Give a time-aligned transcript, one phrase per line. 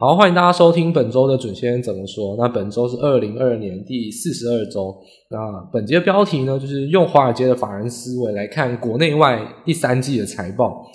[0.00, 2.36] 好，欢迎大家收听本周的准先生怎么说。
[2.38, 4.96] 那本周是二零二二年第四十二周。
[5.28, 10.86] 那本集的标题呢，就是用华尔街的法人思维来看国内外第三季的财报。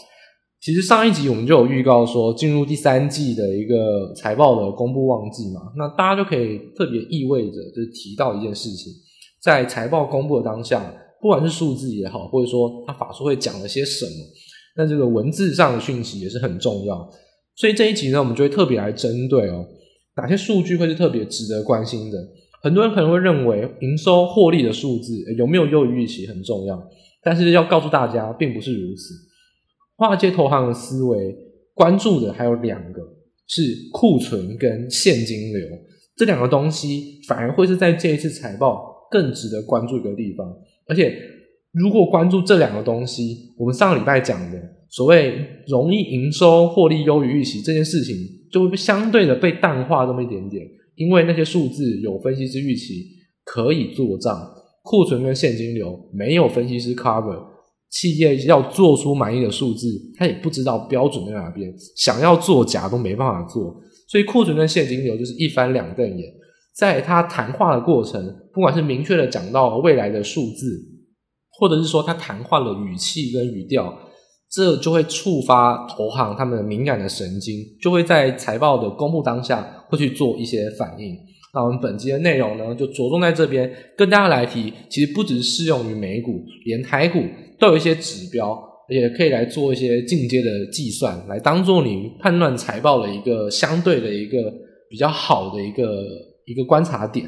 [0.62, 5.60] 其实上一集我们就有预告说，进入第三季的一个财报的公布旺季嘛。
[5.78, 8.94] 那大家就可以特别意味着，就是提到一件事情，
[9.42, 10.82] 在财报公布的当下，
[11.22, 14.12] 不管是数字也好，或者说他法说会讲了些什么，
[14.78, 17.06] 那这个文字上的讯息也是很重要。
[17.56, 19.66] 所以这一集呢，我们就会特别来针对哦，
[20.18, 22.18] 哪些数据会是特别值得关心的。
[22.62, 26.82] 很多人可能会认为营收获利的数字有没有优于预期很重要，
[27.22, 29.14] 但是要告诉大家，并不是如此。
[29.96, 31.36] 华尔街投行的思维
[31.74, 33.02] 关注的还有两个，
[33.48, 33.62] 是
[33.92, 35.68] 库存跟现金流
[36.16, 40.48] 这两个东西，反而会是在这一次财报更值得关注一个地方。
[40.88, 41.16] 而且，
[41.72, 44.58] 如果关注这两个东西，我们上个礼拜讲的。
[44.94, 48.16] 所谓容易营收获利优于预期这件事情，
[48.52, 53.04] 就会相对的被淡化这么一点点，因为那些数字有分析师预期
[53.44, 54.40] 可以做账，
[54.84, 57.44] 库存跟现金流没有分析师 cover，
[57.90, 63.76] 企业要做出满意的数字，他也不知道标准在哪边，想要作假都没办法做，
[64.08, 66.32] 所以库存跟现金流就是一翻两瞪眼，
[66.76, 68.24] 在他谈话的过程，
[68.54, 70.80] 不管是明确的讲到未来的数字，
[71.58, 73.92] 或者是说他谈话的语气跟语调。
[74.54, 81.18] 这就会触发投行他们敏感的神经，就会在财报的公布当下会去做一些反应。
[81.56, 87.24] 那我们本期的内容呢，就着重在这边跟大家来提，其实不只是适用于美股，连台股
[87.60, 88.56] 都有一些指标，
[88.90, 94.54] 也可以来做一些进阶的计算，来当做你判断财报的一个相对的一个
[94.88, 95.84] 比较好的一个
[96.46, 97.28] 一个观察点。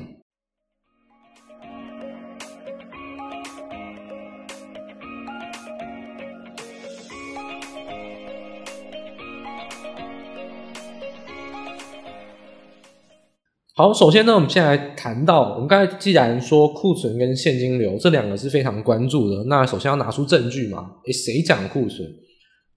[13.78, 20.92] 好，首先呢，我们先来谈到，我们刚才既然说库存跟现金流这两个是非常关注的，那首先要拿出证据嘛。
[21.06, 22.08] 诶，谁讲库存？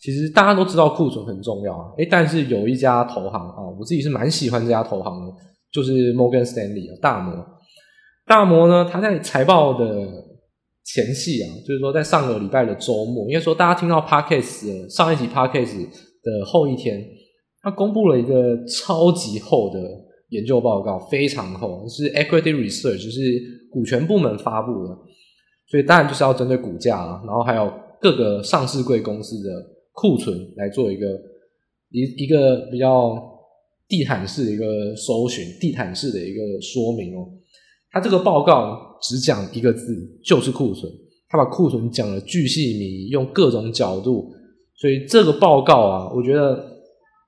[0.01, 1.85] 其实大家都知道库存很重要啊。
[1.99, 5.33] 诶，但是有一家投行啊，我自己是蛮喜欢这家投行的，
[5.71, 7.47] 就是 Morgan Stanley 啊，大摩。
[8.27, 9.87] 大摩呢，他在财报的
[10.85, 17.01] 前戏啊，就是说在上个礼拜的周末，应该说大家听到 Podcast 上一集 Podcast 的后一天，
[17.63, 20.08] 他公布了一个超级厚的。
[20.31, 23.21] 研究报告非常厚，是 Equity Research，就是
[23.71, 24.99] 股权部门发布的，
[25.71, 29.51] 所以当然就是要针对股价啊，然后还有各个上市贵公司的
[29.93, 31.07] 库存来做一个
[31.91, 33.19] 一一个比较
[33.89, 37.27] 地毯式的一个搜寻，地毯式的一个说明哦。
[37.91, 40.93] 他这个报告只讲一个字，就是库存。
[41.29, 44.31] 他把库存讲了巨细靡，用各种角度，
[44.77, 46.78] 所以这个报告啊，我觉得。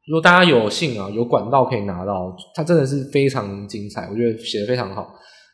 [0.06, 5.08] 如果大家有幸啊，有管道可以拿到，它真的是非常精彩，我觉得写得非常好。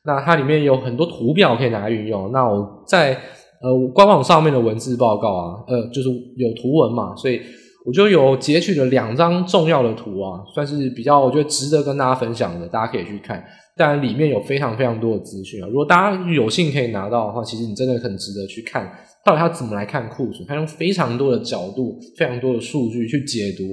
[0.05, 2.31] 那它里面有很多图表可以拿来运用。
[2.33, 3.12] 那我在
[3.61, 7.41] 呃官网上面的文字报告啊，呃就是有图文嘛，所以
[7.85, 13.45] 我就有截取了两张重要的图啊，算是比较我觉得值得跟大家分享的，大家可以去看。
[13.77, 18.91] 当然里面有非常非常多的资讯啊，如果大家有幸可以拿到的话，其实你真的很值得去看，
[19.25, 23.65] 到底他怎么来看库存，他用非常多的角度、非常多的数据去解读。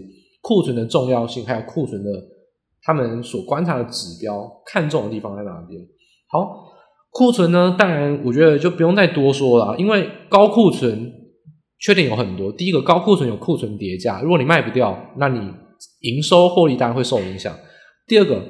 [0.43, 2.09] 库存的重要性，还有库存的
[2.81, 5.81] 他们所观察的指标，看重的地方在哪边？
[6.29, 6.67] 好，
[7.11, 11.09] 库存呢，当然我觉得就不用再多说了，因为高库存
[11.79, 12.51] 缺点有很多。
[12.51, 15.39] 第一个，高库存有库存叠加，如果你卖不掉，那你
[16.01, 17.55] 营收获利当然会受影响。
[18.05, 18.43] 第二个，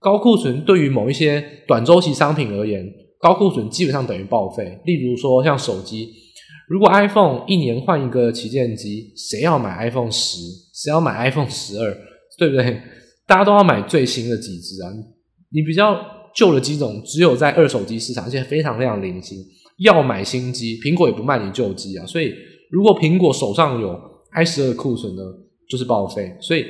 [0.00, 2.82] 高库存对于某一些短周期商品而言，
[3.20, 4.80] 高库存基本上等于报废。
[4.86, 6.23] 例如说像手机。
[6.66, 10.38] 如果 iPhone 一年换一个旗舰机，谁要买 iPhone 十？
[10.72, 11.94] 谁要买 iPhone 十二？
[12.38, 12.80] 对不对？
[13.26, 14.90] 大家都要买最新的几支啊！
[15.50, 15.94] 你比较
[16.34, 19.38] 旧的机种，只有在二手机市场，而且非常非常零星。
[19.78, 22.06] 要买新机，苹果也不卖你旧机啊！
[22.06, 22.32] 所以，
[22.70, 24.00] 如果苹果手上有
[24.32, 25.22] i 十二库存呢，
[25.68, 26.34] 就是报废。
[26.40, 26.64] 所以，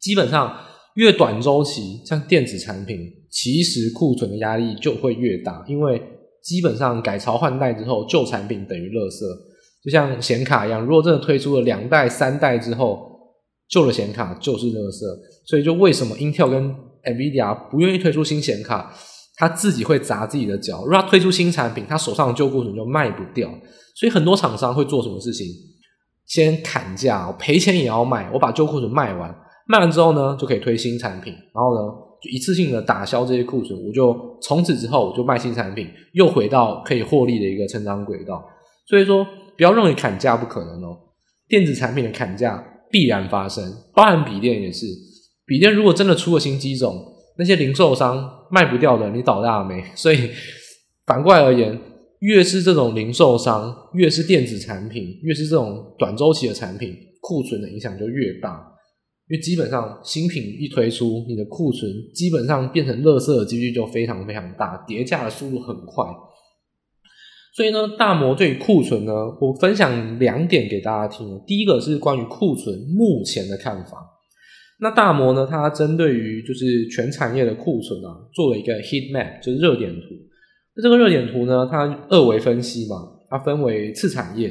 [0.00, 0.54] 基本上
[0.96, 2.98] 越短周期，像电子产品，
[3.30, 6.02] 其实库存的压力就会越大，因为。
[6.42, 9.22] 基本上改朝换代之后，旧产品等于垃圾，
[9.84, 10.80] 就像显卡一样。
[10.80, 13.06] 如果真的推出了两代、三代之后，
[13.68, 15.04] 旧的显卡就是垃圾。
[15.46, 16.74] 所以，就为什么 Intel 跟
[17.04, 18.92] NVIDIA 不愿意推出新显卡，
[19.36, 20.84] 他自己会砸自己的脚。
[20.84, 23.48] 如果他推出新产品，他手上的旧库存就卖不掉。
[23.94, 25.46] 所以，很多厂商会做什么事情？
[26.26, 28.30] 先砍价，赔钱也要卖。
[28.32, 29.34] 我把旧库存卖完，
[29.66, 31.32] 卖完之后呢，就可以推新产品。
[31.32, 32.07] 然后呢？
[32.20, 38.44] 就一次性的打消这些库存，我就从此之后我就卖新产品，又回到可以获利的一个成长轨道。
[38.86, 39.26] 所以说，
[39.56, 40.96] 不要认为砍价不可能哦。
[41.46, 44.86] 电子产品的砍价必然发生，包含笔电也是。
[45.46, 46.94] 笔电如果真的出了新机种，
[47.38, 49.82] 那些零售商卖不掉的，你倒大霉。
[49.94, 50.30] 所以
[51.06, 51.78] 反过来而言，
[52.20, 58.62] 越是这种零售商，越是电子产品，越是这种短周期的产品，库存的影响就越大。
[59.30, 66.04] 因为基本上新品一推出，你的库存基本上变成垃圾的几率就非常非常大，叠价的速度很快。
[67.54, 71.42] 所以呢，大摩对于库存呢，我分享两点给大家听。
[71.46, 73.98] 第一个是关于库存目前的看法。
[74.80, 80.06] 那大摩呢，它针对于就是全产业的库存啊，做了一个 heat map，就是热点图。
[80.76, 82.96] 那这个热点图呢，它二维分析嘛，
[83.28, 84.50] 它分为次产业，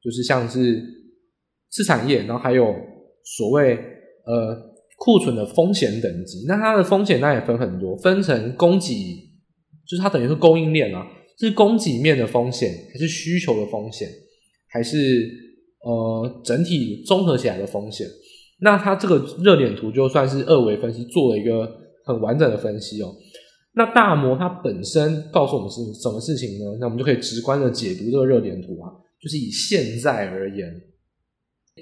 [0.00, 0.80] 就是像是
[1.70, 2.72] 次产业，然后还有
[3.24, 3.76] 所谓
[4.26, 4.54] 呃
[4.98, 6.44] 库存的风险等级。
[6.46, 8.94] 那它的风险那也分很多，分成供给，
[9.88, 11.06] 就是它等于是供应链啊。
[11.38, 14.08] 是供给面的风险，还是需求的风险，
[14.70, 14.96] 还是
[15.84, 18.06] 呃整体综合起来的风险？
[18.62, 21.70] 那它这个热点图就算是二维分析，做了一个
[22.06, 23.14] 很完整的分析哦。
[23.74, 26.78] 那大摩它本身告诉我们是什么事情呢？
[26.80, 28.88] 那我们就可以直观的解读这个热点图啊，
[29.20, 30.66] 就是以现在而言，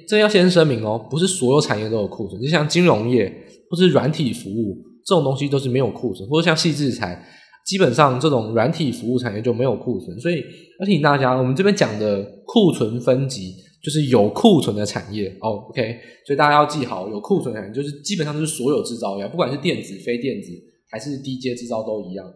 [0.09, 3.33] 这要先声明哦，不是所有产业都有库存，就像金融业
[3.71, 7.25] 或是软体服务这种东西都是没有库存，或者像矽智财。
[7.65, 10.45] 基本上这种软体服务产业就没有库存，所以
[10.79, 20.51] 要提醒大家，我们这边讲的库存分级就是有库存的产业哦，OK，所以大家要记好，有库存的产业就是基本上就是所有制造业，不管是电子、非电子
[20.91, 22.27] 还是低阶制造都一样。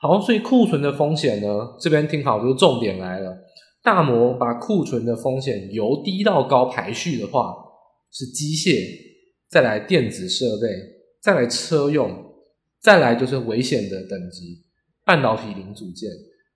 [0.00, 1.48] 好，所以库存的风险呢，
[1.80, 3.36] 这边听好，就是重点来了。
[3.82, 7.54] 大摩把库存的风险由低到高排序的话，
[8.10, 8.84] 是机械，
[9.48, 10.68] 再来电子设备，
[11.20, 12.30] 再来车用。
[12.80, 14.64] 再来就是危险的等级，
[15.04, 16.10] 半导体零组件，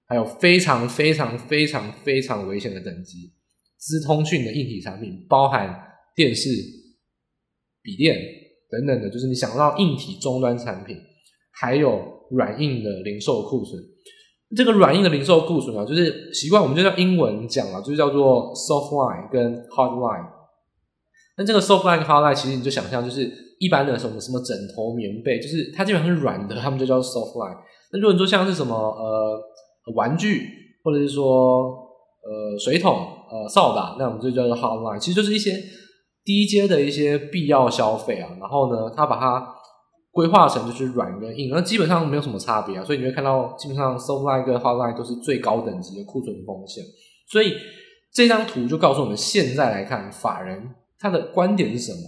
[0.08, 3.32] 还有非常非常非常非常危险的等级，
[3.78, 5.72] 资通讯的硬体产品，包含
[6.16, 6.48] 电视、
[7.80, 8.18] 笔电
[8.68, 10.96] 等等的，就是你想到硬体终端产品，
[11.52, 13.80] 还有软硬的零售库存。
[14.54, 20.28] 这个软硬的零售库存啊，就是习惯我们就叫英文讲啊，就是叫做 soft line 跟 hard line。
[21.38, 23.44] 那这个 soft line 跟 hard line 其实你就想象就是。
[23.58, 27.56] 一般的什么什么枕头、棉被，就是它基本上是软的，他们就叫 soft line。
[27.90, 29.42] 那如果你说像是什么呃
[29.94, 30.46] 玩具，
[30.84, 31.62] 或者是说
[32.22, 32.92] 呃水桶、
[33.30, 34.98] 呃扫把，那我们就叫做 hard line。
[34.98, 35.52] 其实就是一些
[36.22, 38.28] 低阶的一些必要消费啊。
[38.38, 39.55] 然后呢，它把它
[40.16, 42.82] 规划成就是软跟硬，那基本上没有什么差别啊。
[42.82, 46.82] 所以你会看到，基本上 soft line 跟 hard line 都是最高等级的库存风险。
[47.30, 47.52] 所以
[48.14, 51.98] 这张图就告诉我们，现在来看法人他的观点是什么？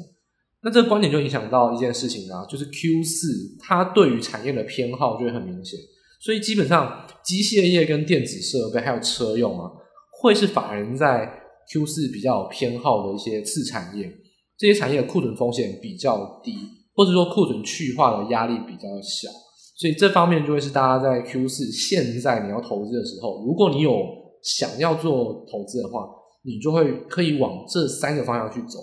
[0.62, 3.28] 那这个观点就影响到一件事情啊，就是 Q 四
[3.60, 5.78] 它对于产业的偏好就会很明显，
[6.18, 9.70] 所以基本上机械业跟电子设备还有车用啊，
[10.20, 11.30] 会是法人在
[11.70, 14.10] Q 四比较偏好的一些次产业，
[14.56, 16.54] 这些产业的库存风险比较低，
[16.98, 19.30] 或者说库存去化的压力比较小，
[19.76, 24.02] 所以这方面就会是大家在 Q 四现在你要投资的时候，如果你有
[24.42, 26.08] 想要做投资的话，
[26.42, 28.80] 你就会可以往这三个方向去走。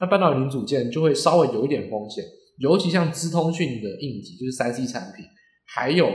[0.00, 2.24] 那半导体零组件就会稍微有一点风险，
[2.58, 5.24] 尤其像资通讯的硬体，就是三 C 产品，
[5.72, 6.08] 还有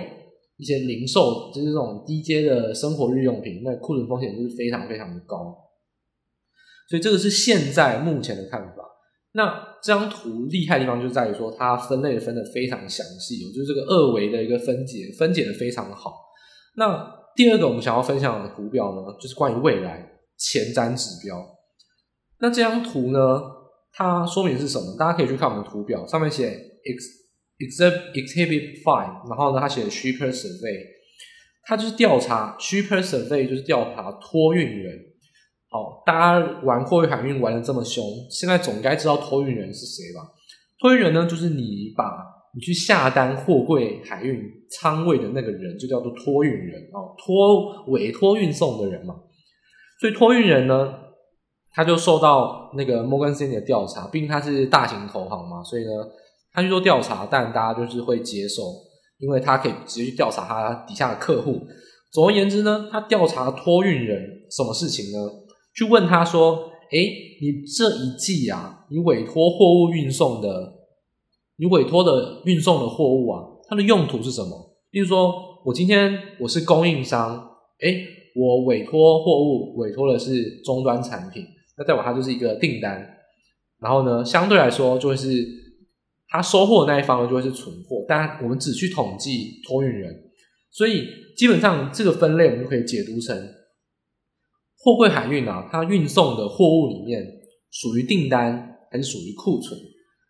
[0.57, 5.55] 一些零售，就是这种低阶的生活日用品，那库存风险就是非常非常的高。
[6.89, 8.83] 所以这个是现在目前的看法。
[9.37, 16.11] 那这张图厉害的地方就在于说，它分类分得非常详细，就是这个二维的一个分解，分解的非常好。
[16.75, 20.03] 那第二个我们想要分享的图表呢，就是关于未来
[20.39, 21.37] 前瞻指标。
[22.39, 23.39] 那这张图呢，
[23.93, 24.95] 它说明是什么？
[24.97, 26.59] 大家可以去看我们的图表，上面写
[27.59, 30.83] exhibit exhibit five，然后呢，它写 super survey，
[31.65, 34.99] 它就是调查 super survey 就是调查托运人。
[35.77, 40.27] 好，大家玩货运海运玩的这么凶，现在总该知道托运人是谁吧？
[40.79, 42.03] 托运人呢，就是你把
[42.55, 44.41] 你去下单货柜海运
[44.71, 49.13] 仓位的那个人，就叫做托运人哦，托委托运送的人嘛。
[50.01, 50.93] 所以托运人呢？
[51.69, 55.91] 他就受到那个摩根士丹的调查，毕竟他是大型投行嘛，所以呢，
[56.51, 58.63] 他去做调查，但大家就是会接受，
[59.19, 61.61] 因为他可以直接去调查他底下的客户。
[62.11, 64.19] 总而言之呢，他调查托运人
[64.49, 65.29] 什么事情呢？
[65.77, 66.97] 去问他说：“哎，
[67.39, 70.73] 你这一季啊，你委托货物运送的，
[71.57, 74.75] 你委托的运送的货物啊，它的用途是什么？
[74.89, 77.37] 例如说，我今天我是供应商，
[77.79, 77.95] 哎，
[78.35, 81.45] 我委托货物委托的是终端产品。”
[81.77, 83.07] 那代表它就是一个订单，
[83.79, 85.47] 然后呢，相对来说就会是
[86.27, 88.03] 他收货那一方呢，就会是存货。
[88.07, 90.11] 但我们只去统计托运人，
[90.71, 91.05] 所以
[91.37, 93.37] 基本上这个分类我们就可以解读成
[94.87, 97.21] 货柜海运啊，它运送的货物里面
[97.69, 99.77] 属于订单还是属于库存？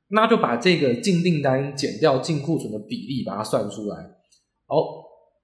[0.10, 3.98] 那就把这个净订单减掉净库存的比例，把它算出来。
[4.66, 4.78] 好，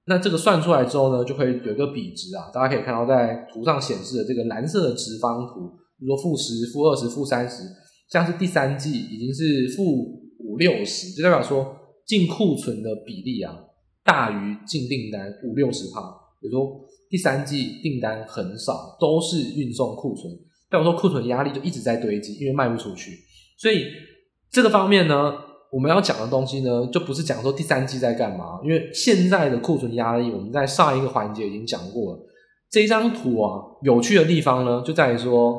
[0.07, 7.61] 那这个算出来之后呢，就可以有一个比值啊，大家可以看到在图上显示的这个蓝色的直方图，比如说负十、负二十、负三十，
[8.09, 9.83] 像是第三季已经是负
[10.39, 11.77] 五六十，就代表说
[12.07, 13.53] 净库存的比例啊
[14.03, 16.01] 大于净订单五六十趴。
[16.41, 16.81] 比如说
[17.13, 20.33] 第三季订单很少，都是运送库存，
[20.67, 23.11] 代表说库存压力就一直在堆积，因为卖不出去。
[23.59, 23.85] 所以
[24.49, 25.31] 这个方面呢，
[25.71, 32.19] 我们要讲的东西呢，就不是讲说第三季在干嘛，因为现在的库存压力，我们在上一个环节已经讲过了。
[32.71, 35.51] 这张图啊，有趣的地方呢，就在于说，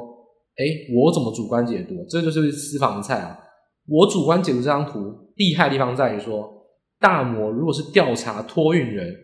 [0.57, 2.05] 哎，我怎么主观解读？
[2.09, 3.39] 这就是私房菜啊。
[3.87, 4.99] 我主观解读这张图
[5.37, 6.53] 厉害的地方在于说，
[6.99, 9.15] 大摩如果是调查托运人，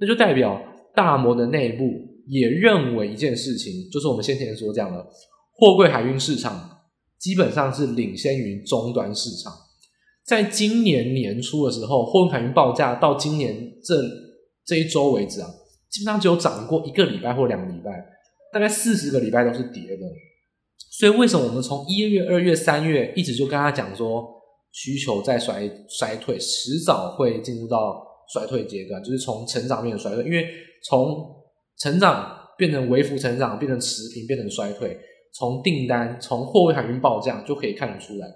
[0.00, 0.60] 那就代表。
[0.96, 1.84] 大摩的内部
[2.26, 5.06] 也认为一件事情，就是我们先前所讲的
[5.52, 6.80] 货柜海运市场
[7.20, 9.52] 基本上是领先于终端市场。
[10.24, 13.94] 在今年年初的时候，货运海运报价到今年这
[14.64, 15.48] 这一周为止啊，
[15.90, 17.92] 基本上只有涨过一个礼拜或两个礼拜，
[18.52, 20.02] 大概四十个礼拜都是跌的。
[20.90, 24.26] 所以为什么我们从一月、二月、三月一直就跟他讲说
[24.72, 30.44] 需求在衰衰退，迟早会进入到衰退阶段，就是从成长面的衰退，因为。
[30.84, 31.24] 从
[31.78, 34.98] 成长变成微幅成长，变成持平，变成衰退。
[35.34, 38.26] 从订单，从货柜海运报价就可以看得出来。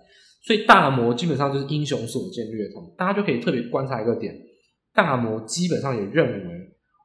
[0.43, 4.35] 所以大摩基本上就是英雄所见略同，大家就可以特别观察一个点：
[4.95, 6.55] 大摩基本上也认为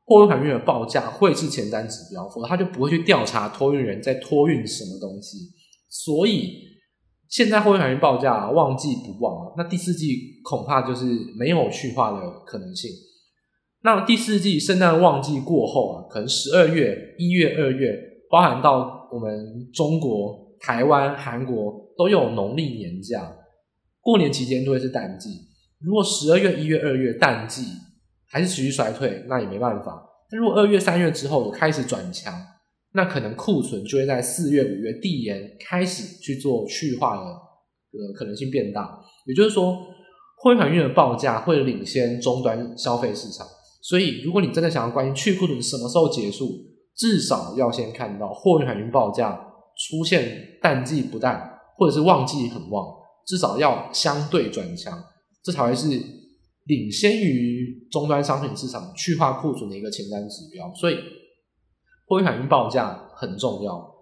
[0.05, 5.37] 货运海运的报价会是前瞻指标，否则他就不会去调查托运人在托运什么东西。
[5.89, 6.53] 所以
[7.29, 11.05] 现在货运海运报价旺季不旺，那第四季恐怕就是
[11.37, 12.91] 没有去化的可能性。
[13.85, 17.95] 那第四季圣诞旺季过后啊，可能十二月、一月、二月，
[18.31, 23.31] 包含到我们中国、台湾、韩国都有农历年假，
[24.01, 25.29] 过年期间都会是淡季。
[25.79, 27.61] 如果十二月、一月、二月淡季
[28.27, 30.03] 还是持续衰退，那也没办法。
[30.31, 32.33] 但如果二月、三月之后有开始转强，
[32.93, 38.99] 那可能库存就会在四月、五月递延开始去做去化的呃可能性变大。
[39.27, 39.77] 也就是说，
[40.41, 43.45] 货运海运的报价会领先终端消费市场。
[43.87, 46.49] 所以，如果你真的想要关心去库存什么时候结束，
[46.95, 49.39] 至少要先看到货运海运报价
[49.77, 52.83] 出现淡季不淡，或者是旺季很旺，
[53.27, 54.99] 至少要相对转强，
[55.43, 55.87] 这才会是
[56.63, 60.73] 领先于终端商品市场去化库存的一个前瞻指标。
[60.73, 60.97] 所以，
[62.07, 63.93] 货运海运报价很重要。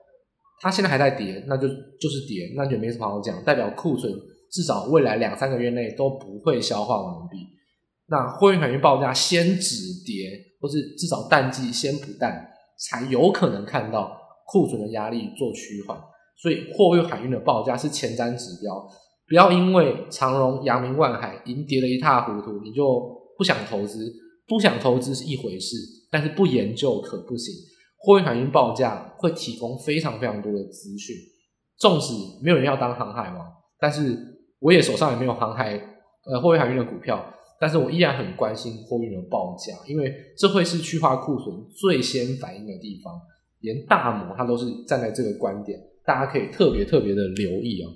[0.62, 4.14] 它现在还在跌，那就就是跌，那就没什么好讲，代表库存
[4.50, 7.38] 至少未来两三个月内都不会消化完毕。
[8.14, 10.30] 那货运海运报价先止跌，
[10.62, 14.16] 或是至少淡季先不淡，才有可能看到
[14.46, 15.98] 库存的压力做趋缓。
[16.38, 18.88] 所以货运海运的报价是前瞻指标，
[19.28, 22.86] 不要因为长荣、阳明、万海已经跌得一塌糊涂，你就
[23.36, 24.14] 不想投资。
[24.46, 25.78] 不想投资是一回事，
[26.12, 27.56] 但是不研究可不行。
[27.98, 31.16] 货运海运报价会提供非常非常多的资讯，
[31.78, 33.40] 纵使没有人要当航海王，
[33.80, 34.20] 但是
[34.60, 35.74] 我也手上也没有航海
[36.26, 37.26] 呃货运海运的股票。
[37.64, 43.14] 但是我依然很关心货运的报价，因为这会是去化库存最先反应的地方。
[43.62, 47.88] 连大摩他都是站在这个观点，大家可以特别特别的留意啊。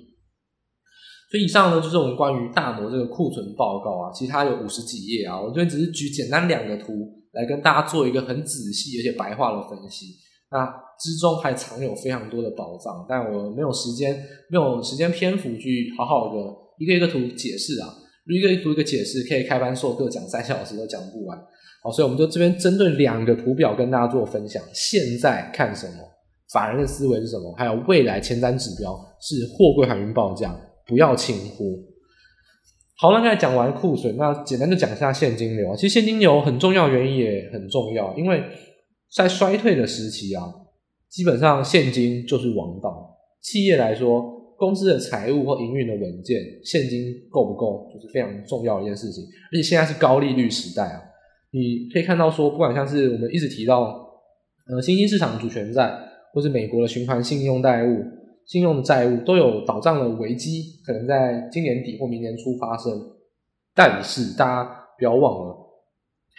[1.30, 6.94] 所以以上呢，就是我们关于大摩这个库存报告啊，其实它有五十几页啊，我这边只是举简单两个图
[7.32, 10.06] 来跟大家做一个很仔细而且白话的分析。
[10.50, 10.64] 那
[10.98, 14.14] 之中还藏有非常多的宝藏，但我没有时间，
[14.50, 16.40] 没有时间篇幅去好好的
[16.78, 17.92] 一个一个图解释啊。
[18.36, 21.38] 一个图一个解释，可以开班授课讲三小时都讲不完。
[21.82, 24.62] 好，所以我们就这边针对两个图表跟大家做分享。
[24.74, 25.94] 现在看什么？
[26.52, 27.54] 法人的思维是什么？
[27.56, 30.54] 还有未来前瞻指标是货柜海运报价，
[30.86, 31.78] 不要轻忽。
[32.96, 35.74] 好，那刚才讲完库存，那简单就讲一下现金流。
[35.76, 38.42] 其实现金流很重要，原因也很重要，因为
[39.14, 40.44] 在衰退的时期啊，
[41.08, 43.16] 基本上现金就是王道。
[43.40, 44.37] 企业来说。
[44.58, 49.24] 公司的财务或营运的稳健，现金够不够，就是非常重要的一件事情。
[49.52, 51.00] 而且现在是高利率时代啊，
[51.52, 54.04] 你可以看到说，不管像是我们一直提到，
[54.68, 55.96] 呃，新兴市场主权债，
[56.34, 58.02] 或是美国的循环信用债务、
[58.46, 62.92] 信用债务，都有倒账的危机，可能在今年底或明年初发生。
[63.76, 65.56] 但是大家不要忘了，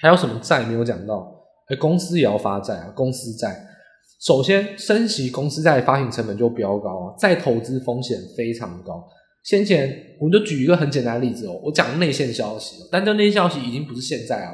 [0.02, 1.42] 还有什么债没有讲到？
[1.70, 3.68] 哎，公司也要发债啊，公司债。
[4.20, 9.08] 首先，升息公司债发行成本就飙高啊，再投资风险非常高。
[9.44, 14.54] 先前我们就举一个很简单的例子哦，我讲内线消息，但这内线消息已经不是现在啊。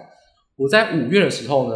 [0.55, 1.75] 我在五月的时候呢，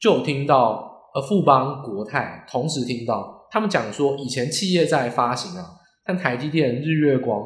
[0.00, 5.64] 就有听到呃富邦、国泰同时听到他们讲说，以前企业债发行啊，
[6.08, 7.40] 像台积电、日月光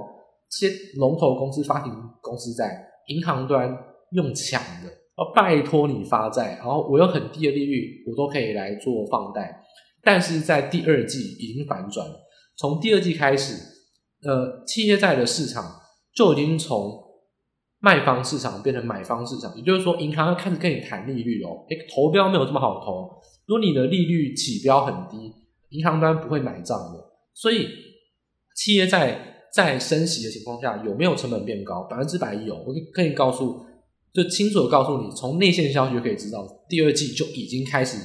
[0.49, 3.69] 这些龙头公司发行公司债，银行端
[4.13, 9.58] 用抢的，要拜托你发债，然后我用很低的利率，我都可以来做放贷。
[10.09, 12.15] 但是在第二季已经反转了，
[12.57, 13.53] 从第二季开始，
[14.23, 15.83] 呃，企业债的市场
[16.15, 16.99] 就已经从
[17.79, 21.67] 卖方市场变成买方市场，也就是说，银行要开始跟你谈利率哦。
[21.69, 25.31] 诶，投标没有这么好投，如果你的利率起标很低，
[25.77, 26.99] 银行端不会买账的。
[27.35, 27.69] 所以，
[28.57, 31.83] 企业债在升息的情况下，有没有成本变高？
[31.83, 32.55] 百分之百有。
[32.55, 33.63] 我可以告诉，
[34.15, 37.99] 就清楚的告诉你，从内线消息就可以知道，第二季就已经开始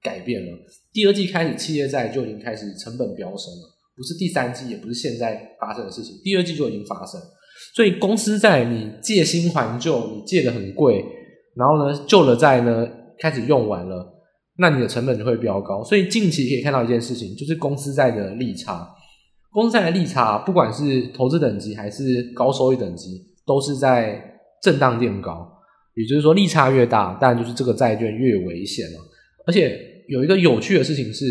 [0.00, 0.58] 改变了。
[0.92, 7.20] 第二季开始，企业债就已经开始成本飙升了，不是第三季，也不是现在发生的事情，第二季就已经发生。
[7.74, 11.04] 所以公司债你借新还旧，你借的很贵，
[11.54, 14.12] 然后呢，旧的债呢开始用完了，
[14.58, 15.84] 那你的成本就会飙高。
[15.84, 18.88] 所以近期可以看到一件事情，就是公司债的利差，
[19.52, 24.20] 公司债的利差，不管是投资等级还是高收益等级，都是在
[24.62, 25.46] 震荡垫高。
[25.94, 28.98] 也就是说，利差越大，当然就是这个债券越危险了。
[29.46, 29.78] 而且
[30.10, 31.24] 有一个有趣的事情是，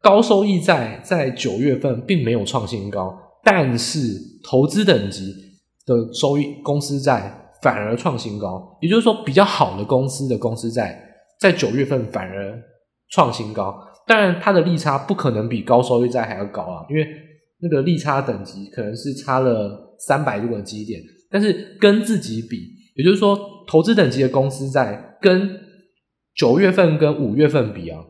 [0.00, 3.98] 高收益债在九月份并没有创新高，但是
[4.44, 5.50] 投资等级。
[5.84, 10.96] 的收益公司债反而创新高，也就是说，比较好的公司的公司债
[11.40, 12.56] 在九月份反而
[13.10, 13.74] 创新高。
[14.06, 17.04] 当然，它的利差不可能比高收益债还要高啊，因为
[17.60, 21.02] 那个利差等级可能是差了三百多个基点。
[21.28, 22.58] 但是跟自己比，
[22.94, 25.50] 也就是说，投资等级的公司债跟
[26.36, 28.00] 九月份跟五月份比啊，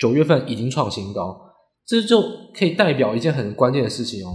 [0.00, 1.38] 九月份已经创新高，
[1.86, 2.22] 这就
[2.54, 4.34] 可以代表一件很关键的事情哦。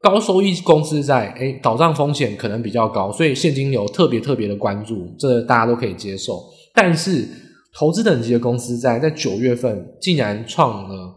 [0.00, 6.42] 高收益公司债，哎，倒账风险可能比较高，所以现金流特别特别的关注，这大家都可以接受。
[6.74, 7.26] 但是
[7.74, 11.14] 投资等级的公司债在九月份竟然创了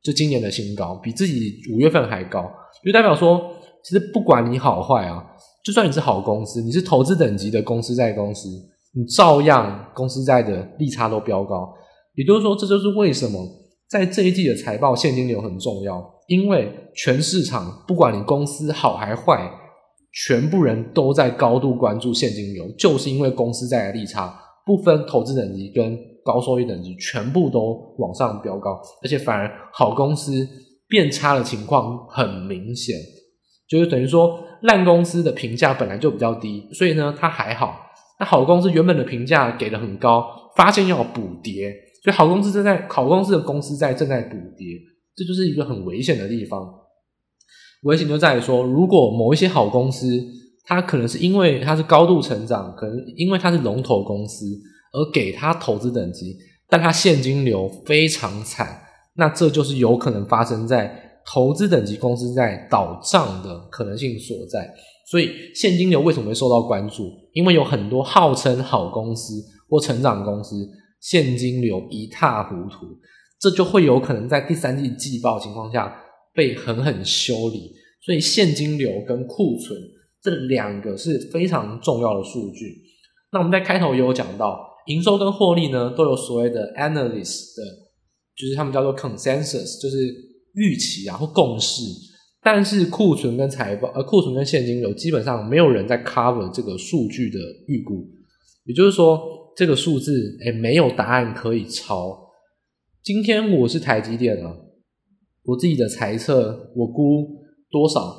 [0.00, 2.48] 就今年的新高，比自己五月份还高，
[2.84, 5.24] 就代表说，其实不管你好坏啊，
[5.64, 8.48] 就算你是好公司，你是投资等级的公司债公司，
[8.92, 11.72] 你照样公司债的利差都飙高。
[12.14, 13.40] 也就是说，这就是为什么
[13.88, 16.02] 在这一季的财报现金流很重要。
[16.26, 19.50] 因为全市场不管你公司好还坏，
[20.12, 24.32] 全部人都在高度关注现金流，就是因为公司债的利差
[24.64, 30.46] 不分投资等级跟高收益等级，全部都往上飙高，而且反而好公司
[30.86, 32.94] 变差的情况很明显，
[33.68, 37.76] 就是等于说烂公司的评价本来就比较低，所以呢它还好，
[38.20, 44.66] 那好公司原本的评价给的很高，发现要补跌，所以好公司正在好公司的公司在正在补跌。
[45.16, 46.66] 这就是一个很危险的地方，
[47.82, 50.22] 危险就在于说，如果某一些好公司，
[50.64, 54.46] 它可能是因为它是高度成长，可能因为它是龙头公司
[54.92, 56.36] 而给它投资等级，
[56.68, 58.82] 但它现金流非常惨，
[59.16, 64.72] 那这就是有可能发生在投资等级公司在倒账的可能性所在。
[65.10, 67.10] 所以现金流为什么会受到关注？
[67.32, 69.34] 因为有很多号称好公司
[69.68, 70.68] 或成长公司，
[71.00, 72.86] 现金流一塌糊涂。
[73.40, 76.00] 这就会有可能在第三季季报情况下
[76.32, 77.72] 被狠狠修理，
[78.04, 79.76] 所以现金流跟库存
[80.22, 82.82] 这两个是非常重要的数据。
[83.32, 87.64] 那我们在开头也有讲到，营收跟获利呢都有所谓的 analyst 的，
[88.36, 89.96] 就是他们叫做 consensus，就是
[90.54, 91.82] 预期啊或共识。
[92.42, 98.08] 但是库存跟财报，呃，库存跟现金流基本上没有人在 cover 这个数据的预估，
[98.64, 99.20] 也就是说
[99.56, 102.18] 这个数字诶没有答案可以抄。
[103.02, 104.56] 今天我是台积电啊，
[105.44, 107.26] 我自己的猜测，我估
[107.70, 108.16] 多少，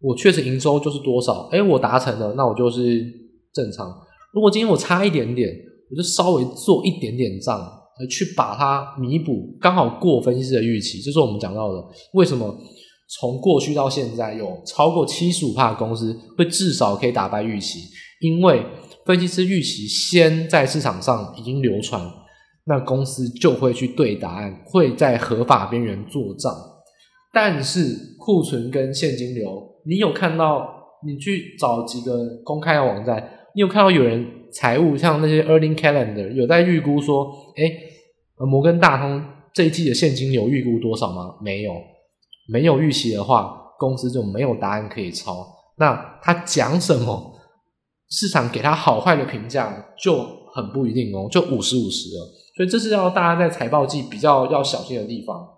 [0.00, 3.04] 我确实营收就是多少，诶，我达成了，那我就是
[3.52, 3.90] 正常。
[4.34, 5.50] 如果今天我差一点点，
[5.90, 11.00] 我就稍微做一点点账，而去把它弥补，刚好过分析师的预期。
[11.00, 12.54] 这是我们讲到的，为什么
[13.18, 17.80] 从过去到现在有超过七十五趴的公司会至少可以打败预期，
[18.20, 18.64] 因为
[19.04, 22.00] 分析师预期先在市场上已经流传。
[22.64, 26.52] 那公司就会去对答案，会在合法边缘做账。
[27.32, 30.80] 但是库存跟现金流，你有看到？
[31.04, 37.76] 你去找几个公开的网站，你有看到有人财务像那些 earning calendar 有在预估说，诶，
[38.46, 39.20] 摩根大通
[39.52, 41.34] 这一季的现金流预估多少吗？
[41.42, 41.72] 没有，
[42.52, 45.46] 没有预期的话，公司就没有答案可以抄。
[45.78, 47.32] 那他讲什么？
[48.10, 50.22] 市场给他好坏的评价就
[50.54, 52.28] 很不一定哦，就五十五十了。
[52.54, 55.48] 所以这是要大家在财报季比较要小心的地方。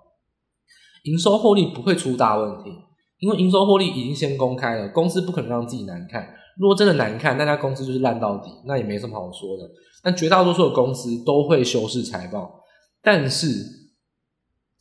[1.02, 2.70] 营收获利不会出大问题，
[3.18, 6.32] 因为营收获利已经先公开了，公司不可能让自己难看。
[6.56, 9.68] 如果真的难看，那家公司就是烂到底，那也没什么好说的。
[10.04, 12.60] 但绝大多数的公司都会修饰财报，
[13.02, 13.48] 但是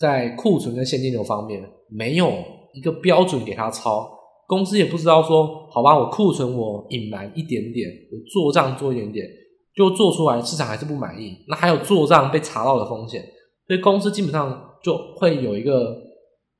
[0.03, 2.29] 在库存跟现金流方面，没有
[2.73, 4.09] 一个标准给他抄，
[4.47, 9.25] 公司也不知道说，好吧，我库存我隐瞒一点点，我做账做一点点，
[9.73, 13.23] 就做出来市场还是不满意，那还有做账被查到的风险，
[13.65, 15.95] 所以公司基本上就会有一个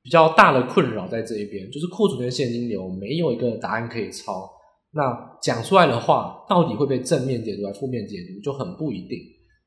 [0.02, 4.48] 比较大的困扰在这一边，就是库存跟现金流没有一个答案可以抄，
[4.94, 9.18] 那讲出来的话到底会被正面解读还是负面解读就很不一定，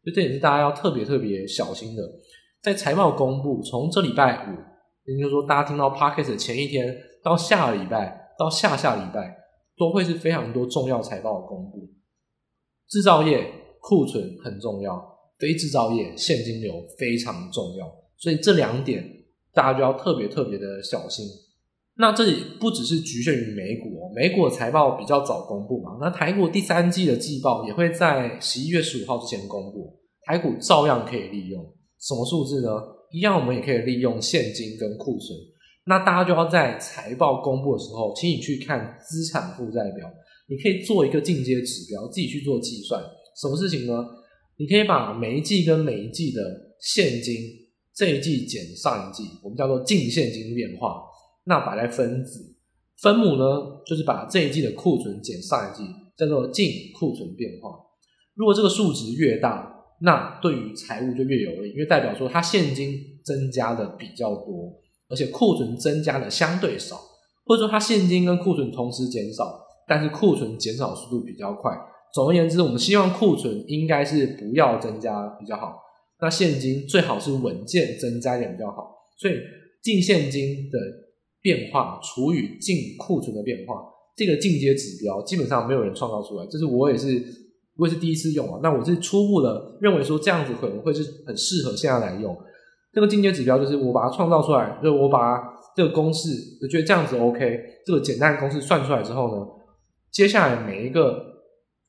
[0.03, 2.01] 所以这也是大家要特别特别小心的，
[2.67, 4.57] 在财报公布从这礼拜五。
[5.05, 9.37] 也就是说，大家听到 Podcast 的前一天到下礼拜到下下礼拜，
[9.77, 11.89] 都会是非常多重要财报的公布。
[12.89, 13.49] 制造业
[13.79, 15.01] 库存很重要，
[15.39, 19.01] 非制造业现金流非常重要，所以这两点
[19.53, 21.25] 大家就要特别特别的小心。
[21.95, 31.65] 那这里不只是局限于美股，美股财报比较早公布嘛，那台股第三季的季报也会在十一月十五号之前公布，台股照样可以利用。
[31.99, 32.69] 什么数字呢？
[33.11, 35.37] 一样，我们也可以利用现金跟库存。
[35.85, 40.05] 那大家就要在财报公布的时候，请你去看资产负债表。
[40.49, 43.01] 你可以做一个进阶指标，自己去做计算。
[43.41, 44.05] 什么事情呢？
[44.57, 46.41] 你可以把每一季跟每一季的
[46.79, 47.35] 现金，
[47.93, 51.03] 这一季减上一季，我们叫做净现金变化。
[51.45, 52.55] 那摆在分子，
[53.01, 53.45] 分母呢，
[53.85, 55.83] 就是把这一季的库存减上一季，
[56.17, 57.69] 叫做净库存变化。
[58.33, 64.71] 如果这个数值越大，那对于财务就越有利，因为代表说它现金增加的比较多，
[65.09, 67.01] 而且库存增加的相对少，
[67.45, 71.75] 或者说它现金跟库存同时减少，但是库存减少速度比较快。
[72.13, 75.75] 总而言之，我们希望库存应该是不要增加比较好，
[76.21, 78.91] 那现金最好是稳健增加一点比较好。
[79.17, 79.33] 所以
[79.81, 80.77] 净现金的
[81.41, 83.81] 变化除以净库存的变化，
[84.15, 87.46] 这个进阶指标基本上没有人创造出来，这是我也是。
[87.77, 92.35] 我也是第一次用啊，那我是初步的认为说这样子可能会是很适合现在来用。
[92.91, 95.37] 这个进阶指标就是我把它创造出来，就是我把
[95.75, 96.29] 这个公式，
[96.63, 99.45] 我觉得这样子 OK，这个简单的公式算出来之后呢，
[100.11, 101.23] 接下来每一个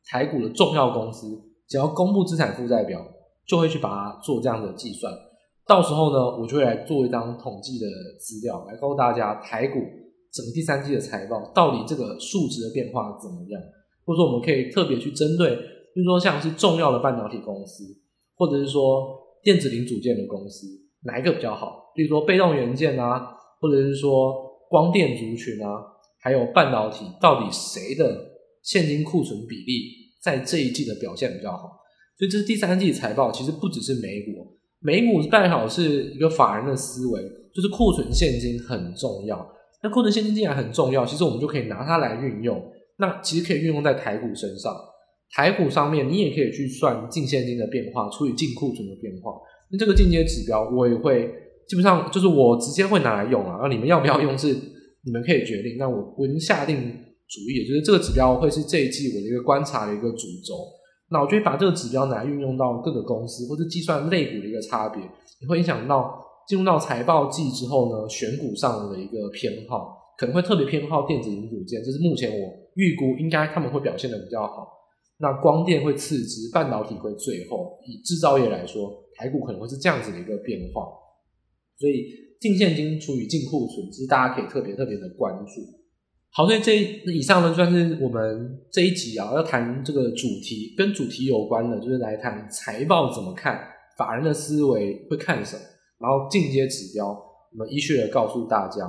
[0.05, 1.27] 台股的重要公司
[1.66, 3.03] 只要公布资产负债表，
[3.46, 5.11] 就会去把它做这样的计算。
[5.66, 7.87] 到时候呢，我就会来做一张统计的
[8.20, 9.81] 资料，来告诉大家台股
[10.31, 13.62] 整个第三季的财报到底这个数值的变化怎么样，
[14.05, 15.59] 或者说我们可以特别去针对。
[15.99, 17.83] 比如说，像是重要的半导体公司，
[18.37, 20.69] 或者是说电子零组件的公司，
[21.03, 21.91] 哪一个比较好？
[21.93, 24.33] 比如说被动元件啊，或者是说
[24.71, 25.83] 光电族群啊，
[26.21, 28.31] 还有半导体，到底谁的
[28.63, 29.83] 现金库存比例
[30.23, 31.63] 在这一季的表现比较好？
[32.17, 37.21] 所以这是第三季财报，其实不只是美股，美股代表是一个法人的思维，
[37.53, 39.45] 就是库存现金很重要。
[39.83, 42.71] 那库存现金既然很重要，其实我们就可以拿它来运用。
[42.99, 44.73] 那其实可以运用在台股身上。
[45.33, 49.33] 台股上面，你也可以去算净现金的变化除以净库存的变化。
[49.71, 51.31] 那这个进阶指标，我也会
[51.69, 53.59] 基本上就是我直接会拿来用啊。
[53.62, 54.49] 那你们要不要用是
[55.05, 55.77] 你们可以决定。
[55.79, 56.77] 那我我已经下定
[57.29, 60.55] 主意，就是这个指标会是这一季我的一个观察的一个主轴。
[61.11, 65.03] 那我就会把这个指标拿来运用到各个公司或者计算类股的一个差别，
[65.41, 74.67] 也会影响到进入到财报季之后呢，选股上的一个偏好，可能会特别偏好电子零组件，这是目前我预估应该他们会表现的比较好。
[75.20, 77.76] 那光电会次之，半导体会最后。
[77.85, 80.87] 以制造业来说，台股可能会是这样子的一个变化。
[81.76, 82.07] 所以
[82.40, 85.61] 净现金除以净库存，其实大家可以特别特别的关注。
[86.31, 86.76] 好，所以这
[87.11, 93.61] 以上呢，算是我们这一集啊要谈这个主题，跟主题有关的，就是来谈财报怎么看，
[93.96, 95.62] 法人的思维会看什么，
[95.98, 98.88] 然后进阶指标，我们依序的告诉大家。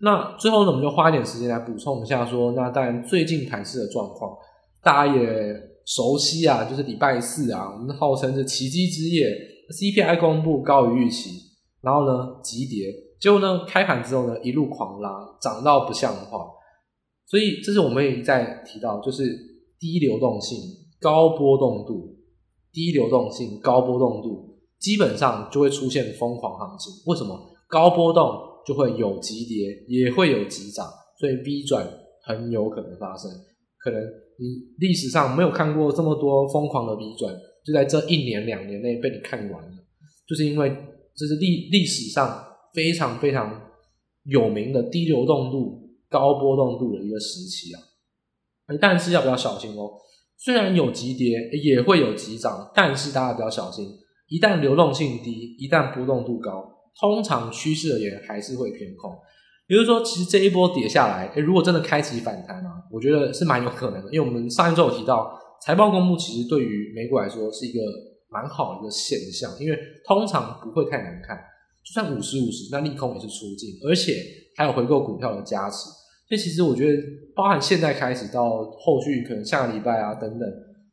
[0.00, 4.36] 那最后呢，我们就花一点时间来补充一下说，那当然最近盘势的状况。
[4.82, 5.22] 大家也
[5.86, 9.28] 熟悉啊，就是礼拜四啊，我们号称是奇迹之夜
[9.70, 11.30] ，CPI 公布高于预期，
[11.80, 16.46] 然后呢急跌，结果呢开盘之后呢一路狂拉，涨到不像话，
[17.26, 19.24] 所以这是我们也在提到，就是
[19.78, 20.58] 低流动性、
[21.00, 22.16] 高波动度，
[22.72, 26.92] 低流动性、高波动度，基本上就会出现疯狂行情。
[27.06, 27.38] 为什么？
[27.68, 28.32] 高波动
[28.66, 30.86] 就会有急跌，也会有急涨，
[31.18, 31.88] 所以 V 转
[32.24, 33.30] 很有可能发生，
[33.78, 34.00] 可能。
[34.38, 39.72] 你历史上没有看过这么多疯狂的 V 转，就在这一年两年内被你看完了，
[40.26, 40.74] 就是因为
[41.14, 43.62] 这是历历史上非常非常
[44.24, 47.80] 有名的低流动度、高波动度的一个时期啊。
[48.80, 49.90] 但是要不要小心哦？
[50.38, 53.86] 虽然有急跌，也会有急涨，但是大家比较小心，
[54.28, 56.64] 一旦流动性低，一旦波动度高，
[56.98, 59.14] 通常趋势而言还是会偏空。
[59.72, 64.12] 比如说，其实这一波跌下来，诶，如果真的开启反弹啊，我觉得是蛮有可能的。
[64.12, 65.32] 因为我们上一周有提到，
[65.64, 67.80] 财报公布其实对于美股来说是一个
[68.28, 71.38] 蛮好的一个现象，因为通常不会太难看，
[71.82, 74.22] 就算五十五十，那利空也是出尽，而且
[74.58, 75.88] 还有回购股票的加持。
[76.28, 77.02] 所以其实我觉得，
[77.34, 80.46] 包含现在开始到后续可能下个礼拜啊等等，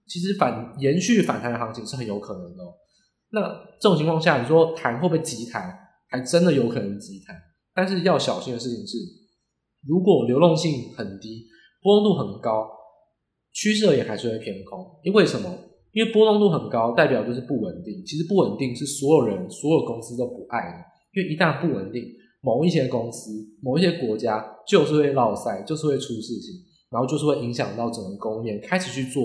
[0.08, 2.64] 其实反延续反弹的行情是很有可能的。
[3.32, 3.42] 那
[3.82, 5.78] 这种情况下，你说弹会不会急弹？
[6.08, 7.36] 还真的有可能急弹，
[7.74, 8.98] 但是要小心的事情是，
[9.88, 11.46] 如果流动性很低，
[11.82, 12.70] 波动度很高，
[13.54, 14.86] 趋势也还是会偏空。
[15.04, 15.50] 因为什么？
[15.92, 18.06] 因为波动度很高，代表就是不稳定。
[18.06, 22.04] 其实不稳定是所有人、所有公司都不爱的，因为一旦不稳定，
[22.42, 26.54] 某一些公司、某一些国家就是会落赛，就是会出事情，
[26.92, 29.24] 然后就是会影响到整个供应链，开始去做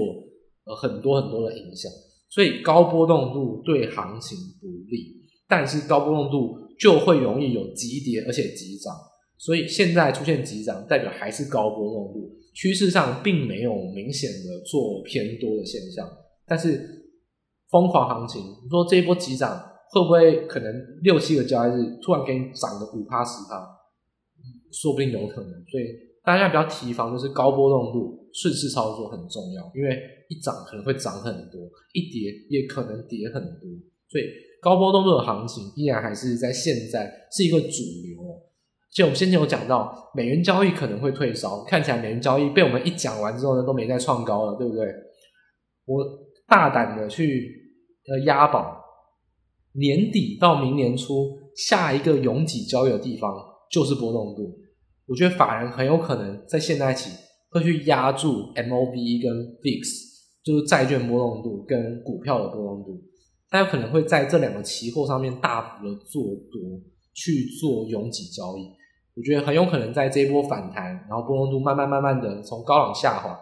[0.64, 1.92] 呃很多很多的影响。
[2.30, 8.94] 所以高波动度对行情不利，但是高波动度就会容易有急跌，而且急涨。
[9.36, 16.08] 所以现在出现急涨，代表还是高波动度，趋势上并没有明显的做偏多的现象。
[16.46, 17.04] 但是
[17.70, 19.58] 疯狂行情，你说这一波急涨
[19.90, 23.66] 会不会可能六七个交易日突然给你涨个五趴十趴？
[24.72, 25.50] 说不定有可能。
[25.70, 25.84] 所以
[26.24, 33.68] 大家不要提防，就是高波动度顺势操作很重要，因为一涨可能会涨很多，一跌也可能跌很多。
[34.08, 34.24] 所以
[34.64, 38.14] 高波动度的行情依然还是在现在是一个主流。
[38.94, 44.86] 就我们先前有讲到，美元交易可能会退烧，看起来美元交易被我们一讲完之后呢，都没再创高了，对不对？
[45.84, 46.02] 我
[46.48, 47.50] 大胆的去
[48.08, 48.80] 呃押宝，
[49.72, 53.34] 年底到明年初下一个拥挤交易的地方
[53.70, 54.56] 就是波动度。
[55.06, 57.10] 我觉得法人很有可能在现在起
[57.50, 59.82] 会去压住 MOB 跟 VIX，
[60.42, 63.02] 就是债券波动度跟股票的波动度，
[63.54, 66.60] 他有可能会在这两个期货上面大幅的做多，
[67.14, 68.66] 去做拥挤交易。
[69.14, 73.38] 我觉得很有可能在这一波反弹，然后波动度慢慢慢慢的从高往下滑，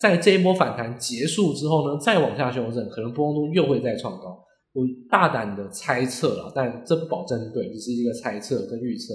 [0.00, 4.42] 在这一波反弹结束之后呢，再往下修正，可能波动度又会再创高。
[4.72, 9.12] 我大胆的猜测了，但这不保证对，只是一个猜测跟预测。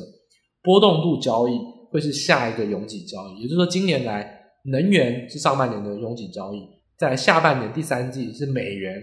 [0.62, 4.32] 波动度交易会是下一个拥挤交易，也就是说，今年来
[4.66, 6.60] 能源是上半年的拥挤交易，
[7.00, 8.94] 在下半年第三季是美元，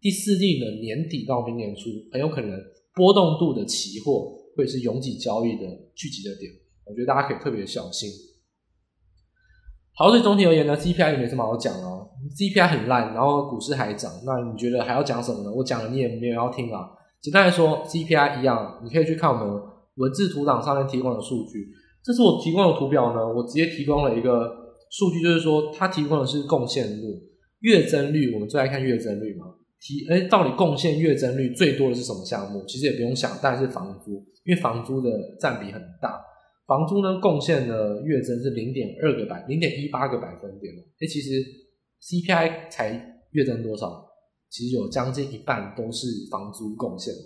[0.00, 2.50] 第四季的年底到明年初，很有可能
[2.94, 4.36] 波动度的期货。
[4.58, 5.62] 会是拥挤交易的
[5.94, 6.50] 聚集的点，
[6.84, 8.10] 我觉得大家可以特别小心。
[9.94, 12.10] 好，对总体而言呢，CPI 也没什么好讲哦。
[12.36, 15.52] CPI 很烂，然后股市还涨，那你觉得还要讲什么呢？
[15.52, 16.90] 我讲了你也没有要听啊。
[17.20, 19.62] 简单来说，CPI 一样，你可以去看我们
[19.94, 21.68] 文字图档上面提供的数据。
[22.02, 27.04] 这是我提供的图表呢，我直接提供了一个数据，就是说它提供的是贡献率、
[27.60, 28.34] 月增率。
[28.34, 29.46] 我们最爱看月增率嘛。
[29.80, 32.64] 提哎，到底贡献月增率最多的是什么项目？
[32.66, 34.14] 其实也不用想，当然是房租，
[34.44, 36.20] 因为房租的占比很大。
[36.66, 40.74] 房租呢，贡献的月增是零点二个百，零点一八个百分点。
[41.00, 41.42] 哎，其实
[42.02, 44.04] CPI 才月增多少？
[44.50, 47.20] 其实有将近一半都是房租贡献的。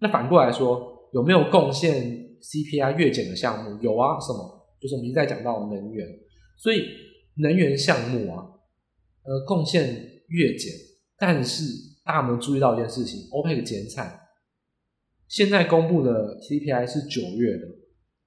[0.00, 2.02] 那反过来说，有没有贡献
[2.42, 3.80] CPI 月减的项目？
[3.80, 4.66] 有啊，什么？
[4.80, 6.04] 就是我们一再讲到能源，
[6.58, 6.82] 所以
[7.36, 8.42] 能源项目啊，
[9.22, 9.86] 呃，贡献
[10.26, 10.72] 月减，
[11.16, 11.91] 但是。
[12.04, 14.20] 大家有没有注意到一件事情？OPEC 减产，
[15.28, 17.66] 现在公布的 CPI 是九月的，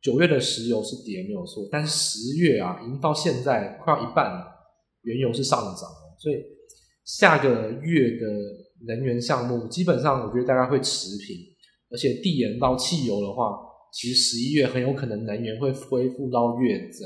[0.01, 4.45] 九月的石油是跌没有错，但是十月啊，已经到现在快要一半了，
[5.01, 6.35] 原油是上涨了，所以
[7.03, 8.27] 下个月的
[8.87, 11.37] 能源项目基本上我觉得大概会持平，
[11.89, 13.57] 而且递延到汽油的话，
[13.91, 17.01] 其实十一月很有可能能源会恢复到月增，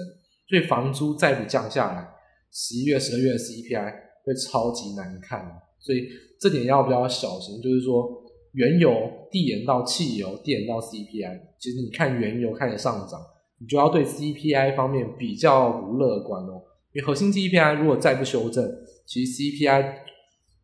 [0.48, 2.08] 所以房租再不降下来，
[2.52, 6.08] 十一月、十二月的 CPI 会超级难看，所以。
[6.42, 7.62] 这点要不要小心？
[7.62, 8.10] 就是说，
[8.54, 8.96] 原油
[9.30, 13.20] 递延到汽油，递延到 CPI，其实你看原油开始上涨，
[13.60, 16.64] 你就要对 CPI 方面比较不乐观哦。
[16.94, 18.66] 因为核心 CPI 如果再不修正，
[19.06, 19.82] 其实 CPI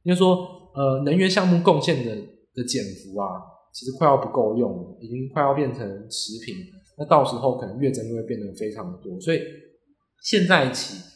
[0.04, 2.16] 应该说，呃，能源项目贡献的
[2.54, 3.42] 的减幅啊，
[3.74, 6.56] 其实快要不够用了，已经快要变成持平。
[6.98, 9.42] 那到时候可能月增就会变得非常的多，所以
[10.22, 11.15] 现在起。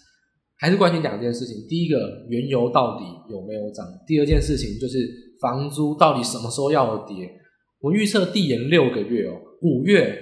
[0.60, 3.86] 还是关心两件事情，第一个原油到底有没有涨？
[4.06, 7.32] 第二件事情就是房租到底什么时候要跌？
[7.80, 10.20] 我预测递延六个月哦，五月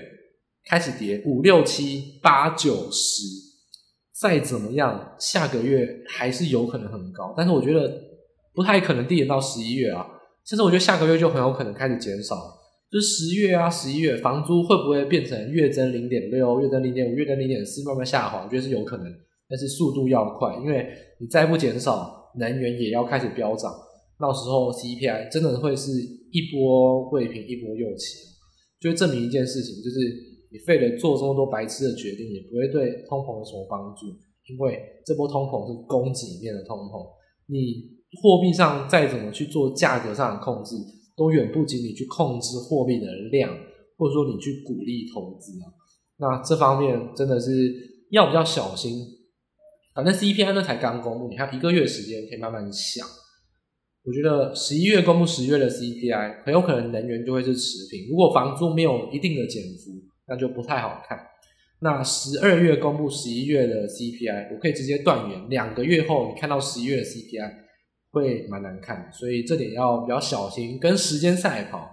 [0.64, 3.24] 开始跌，五六七八九十，
[4.22, 7.92] 再怎么样，下个月还是有可能很高，但是我觉得
[8.54, 10.06] 不太可能递延到十一月啊，
[10.46, 12.36] 甚至我觉得下个月就很有可能开始减少，
[12.92, 18.44] 就是十月啊、十一月，房租会不会变成月增零点六、月增零点五、月增零点四，慢慢下滑？
[18.44, 19.12] 我觉得是有可能。
[19.50, 20.88] 但是速度要快，因为
[21.20, 23.74] 你再不减少，能源也要开始飙涨，
[24.20, 25.92] 到时候 CPI 真的会是
[26.32, 28.18] 一波未平一波又起，
[28.80, 29.98] 就会证明一件事情，就是
[30.52, 34.08] 你费了做这么多白痴的决定，也不会对通膨有什么帮助，
[34.52, 37.08] 因为这波通膨是供给面的通膨，
[37.48, 40.76] 你货币上再怎么去做价格上的控制，
[41.16, 43.50] 都远不及你去控制货币的量，
[43.98, 45.72] 或者说你去鼓励投资啊，
[46.18, 47.96] 那这方面真的是。
[48.10, 48.94] 要比较小心。
[49.98, 53.04] 反正 CPI 呢才刚公布，你还有一个月时间可以慢慢想。
[54.06, 58.08] 我觉得十一月公布十月的 CPI，很有可能能源就会是持平。
[58.08, 59.90] 如果房租没有一定的减幅，
[60.28, 61.18] 那就不太好看。
[61.80, 67.52] 那十二月公布十一月的 CPI，我可以直接断言，两个月后你看到十一月的 CPI
[68.12, 71.90] 会蛮难看，所以这点要比较小心，跟时间赛跑。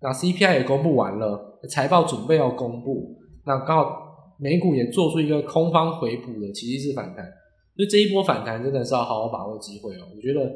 [0.00, 7.26] 那 CPI 也公布完了，财报准备要公布，那刚好美股也做出一个空方回补的其实是反弹，
[7.78, 10.08] 所以这一波反弹真的是要好好把握机会哦。
[10.12, 10.50] 我觉得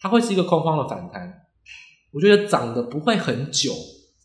[0.00, 1.32] 它会是一个空方的反弹，
[2.12, 3.70] 我觉得涨的不会很久，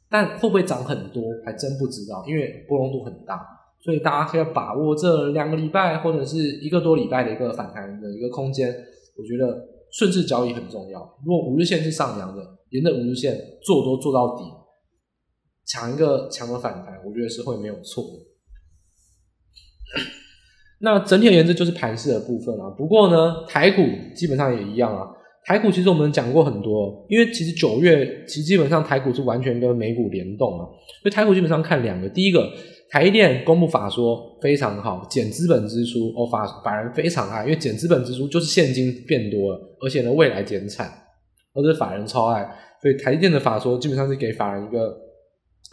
[0.10, 3.40] 但会不会涨很多还真不知道，因为波动度很大。
[3.84, 8.74] 所以大家可以把握这两个礼拜或者是一个多礼拜的一个反弹的一个空间，
[9.16, 11.00] 我觉得顺势交易很重要。
[11.24, 14.44] 如果五日线是上扬的，沿着五日线做多做到底，
[15.68, 18.32] 抢一个强的反弹，我觉得是会没有错的。
[20.82, 22.70] 那整体而言，这就是盘势的部分啊。
[22.78, 23.84] 不过呢，台股
[24.16, 25.08] 基本上也一样啊。
[25.46, 30.66] 台股其实我们讲过很多，因为其实九月其实基本上台股是完全跟美股联动啊，
[31.02, 32.52] 所以台股基本上看两个，第一个。
[32.94, 40.92] 台电公布法说非常好，减资本支出哦，法法人非常爱，因为减资本支出就是现金变多了，而且呢未来减产，
[41.54, 42.44] 而是法人超爱，
[42.82, 44.94] 所以台电的法说基本上是给法人一个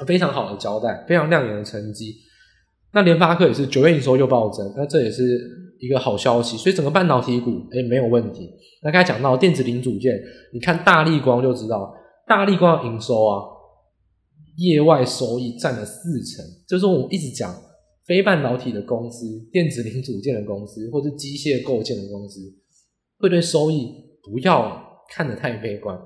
[0.06, 2.14] 非常好的交代，非常亮眼的成绩。
[2.98, 5.22] 那联发科也是九月营收又暴增，那这也是
[5.78, 8.50] 一个好消息，所以整个半导体股哎没有问题。
[8.82, 10.20] 那刚才讲到电子零组件，
[10.52, 11.94] 你看大力光就知道，
[12.26, 13.44] 大力光的营收啊。
[14.56, 17.54] 业外收益占了四成，就是我一直讲
[18.04, 22.40] 非半导体的公司、电子零组件的公司或者机械构件的公司，
[23.20, 23.86] 会对收益
[24.20, 24.82] 不要
[25.12, 25.96] 看得太悲观。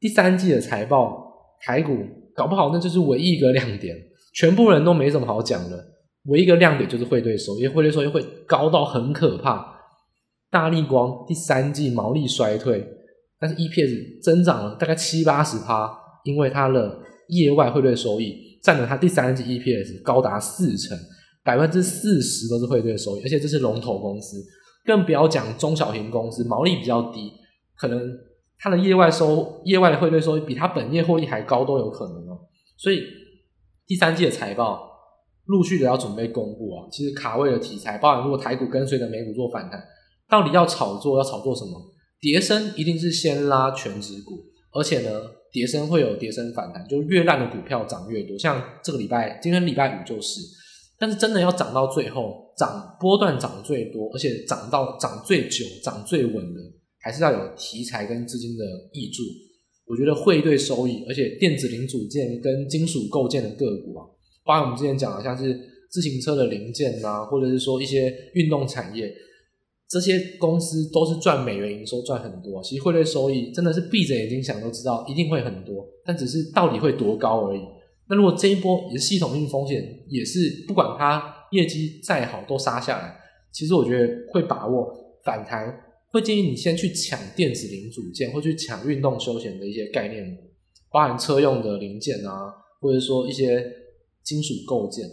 [0.00, 1.22] 第三季的财报，
[1.60, 1.98] 台股
[2.34, 3.94] 搞不好那就是唯一一个亮点，
[4.34, 5.76] 全部人都没什么好讲的，
[6.26, 9.80] 唯一一个亮点就是汇兑收益，汇兑收益会高到很可怕。
[10.50, 12.86] 大立光第三季毛利衰退，
[13.38, 15.90] 但是 EPS 增长了大概七八十趴，
[16.24, 17.00] 因为它的。
[17.28, 20.98] 业外汇兑收益占了它第三季 EPS 高达四成，
[21.42, 24.36] 百分之四十都是汇兑收益，而且这是龙头公司，
[24.84, 27.32] 更不要讲中小型公司，毛利比较低，
[27.78, 28.02] 可能
[28.58, 32.38] 它的业外收业外的汇兑收益比它本业获利还高都有可能哦。
[32.76, 33.02] 所以
[33.86, 34.91] 第三季的财报
[35.52, 39.78] 陆续的要准备公布啊，其实卡位的题材，包含如果台股跟随着美股做反弹，
[40.28, 41.80] 到底要炒作要炒作什么？
[42.20, 44.32] 跌升一定是先拉全值股，
[44.72, 45.20] 而且呢。
[45.52, 48.38] 跌深会有跌升反弹，就越烂的股票涨越多。
[48.38, 50.40] 像这个礼拜，今天礼拜五就是。
[50.98, 56.60] 但是真的要涨到最后，涨波段涨最多，而且涨到涨最久、涨最稳的，
[57.02, 59.22] 还是要有题材跟资金的挹注。
[59.86, 64.08] 我觉得汇兑收益，而且电子零组件跟金属构件的个股啊，
[64.44, 65.58] 包括我们之前讲的，像是
[65.90, 69.12] 自行车的零件啊，或者是说一些运动产业。
[69.88, 72.62] 这些公司都是赚美元营收，赚很多。
[72.62, 77.60] 其实汇率收益真的是闭着眼睛想都知道，一定会很多，但只是到底会多高而已。
[78.08, 83.14] 那如果这一波也是系统性风险，也是不管它业绩再好都杀下来，
[83.52, 84.90] 其实我觉得会把握
[85.24, 85.78] 反弹，
[86.10, 90.24] 会建议你先去抢电子零组件，或去抢运动休闲的一些概念，
[90.90, 92.50] 包含车用的零件啊，
[92.80, 93.70] 或者说一些
[94.22, 95.04] 金属构件。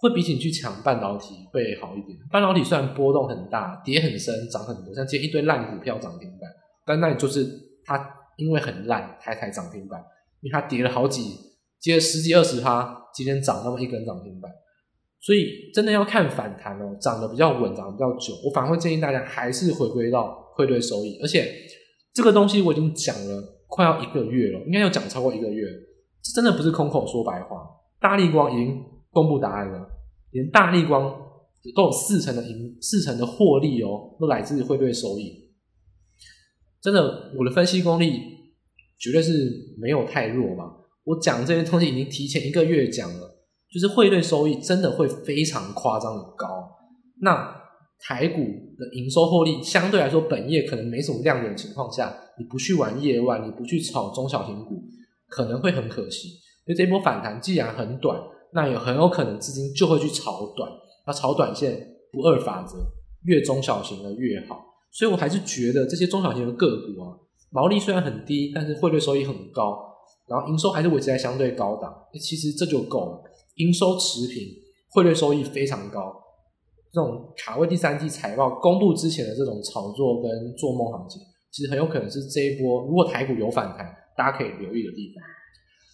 [0.00, 2.16] 会比起你去抢半导体会好一点。
[2.30, 6.48] 半导体虽然波动很大，跌很深，涨很多，像今天一堆烂股票涨停板，
[6.86, 7.44] 但那里就是
[7.84, 10.00] 它因为很烂，它才涨停板。
[10.40, 11.34] 因为它跌了好几，
[11.82, 14.48] 跌了十几二十趴，今天涨那么一根涨停板。
[15.20, 21.18] 所以真的要看反弹哦，涨得比较稳，涨得比较久，我反而会建议大家还是回归到汇兑收益。
[21.20, 21.52] 而且
[22.14, 25.66] 这个东西我已经讲了快要一个月了，应该要讲超过一个月，
[26.22, 27.66] 这真的不是空口说白话。
[28.00, 28.84] 大立光已经。
[29.10, 29.88] 公布答案了，
[30.32, 31.10] 连大立光
[31.74, 35.50] 都有四成的盈，四成的获利哦，都来自汇兑收益。
[36.80, 38.20] 真的，我的分析功力
[38.98, 40.64] 绝对是没有太弱吧？
[41.04, 43.40] 我讲这些东西已经提前一个月讲了，
[43.72, 46.46] 就是汇兑收益真的会非常夸张的高。
[47.22, 47.56] 那
[47.98, 48.36] 台股
[48.76, 54.84] 的营收获利相对来说，本业可能没什么亮点的情况下，你不去玩业外，你不去炒中小型股，
[55.26, 56.38] 可能会很可惜。
[56.68, 58.16] 因为这波反弹既然很短。
[58.50, 60.66] 那有很有可能资金就会去炒短，
[61.06, 62.78] 那炒短线不二法则，
[63.24, 64.64] 越中小型的越好。
[64.90, 67.12] 所以我还是觉得这些中小型的个股啊，
[67.50, 69.78] 毛利虽然很低，但是汇率收益很高，
[70.26, 73.22] 然后营收还是维持在相对高档，其实这就够了。
[73.56, 74.48] 营收持平，
[74.92, 76.18] 汇率收益非常高，
[76.90, 85.22] 这种卡位第三季财报公布之前的这种炒作跟做梦行情，其实很有可能是这一波如果台股有反弹，大家可以留意的地方。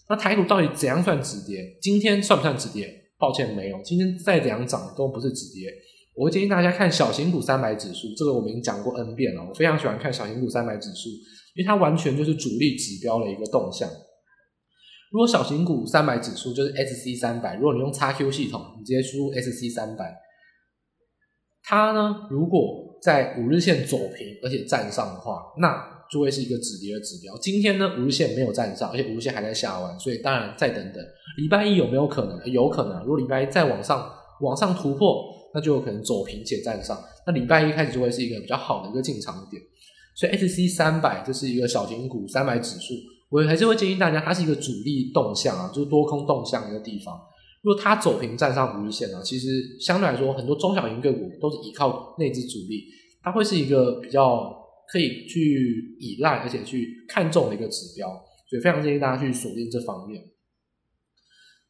[0.08, 1.76] 那台股到底怎样算止跌？
[1.80, 2.88] 今天算不算止跌？
[3.18, 3.80] 抱歉，没有。
[3.82, 5.72] 今天再怎样涨都不是止跌。
[6.14, 9.42] 我会建议大家看小型股三百指数，这个我们已经讲过 N 遍了。
[9.42, 11.08] 我非常喜欢看小型股三百指数，
[11.54, 13.88] 因为它完全就是主力指标的一个动向。
[15.10, 20.12] 如果小型股三百指数就是 SC 三百，如果你用 XQ 系统，你直接输入 SC 三百，
[21.62, 27.36] 它呢，如果在五日线走平而且站上的话，那就会是一个止跌的指标。
[27.38, 31.04] 今天呢，五日线没有站上，而且五日线还在下弯，所以当然再等等。
[31.36, 32.52] 礼拜一有没有可能？
[32.52, 33.00] 有可能。
[33.00, 34.08] 如果礼拜一再往上
[34.40, 36.96] 往上突破，那就有可能走平且站上。
[37.26, 39.60] 那礼拜一开始就会是一个比较好的一个进场点。
[40.14, 42.94] 所以 SC 三百这是一个小型股三百指数，
[43.30, 47.20] 我还是会建议大家，它是一个主力动向啊，就是多空动向一个地方。
[47.62, 52.84] 如果它走平站上五日线呢，其实相对来说，很多中小型个股都是依靠内资主力，
[53.20, 54.60] 它会是一个比较。
[54.94, 58.06] 可以去依赖，而且去看重的一个指标，
[58.48, 60.22] 所以非常建议大家去锁定这方面。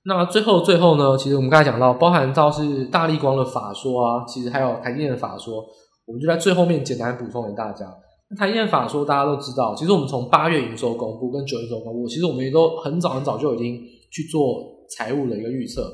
[0.04, 5.64] 那最后最后呢，其实我们刚才讲到，包含到是大立光的法说啊，其实还有台积电的法说，
[6.04, 7.86] 我们就在最后面简单补充给大家。
[8.28, 13.80] 那台积电法说大家都知道，其实我们从八月营收公布跟九月营收公布，其实我们也都很早很早就已经
[14.12, 15.90] 去做财务的一个预测，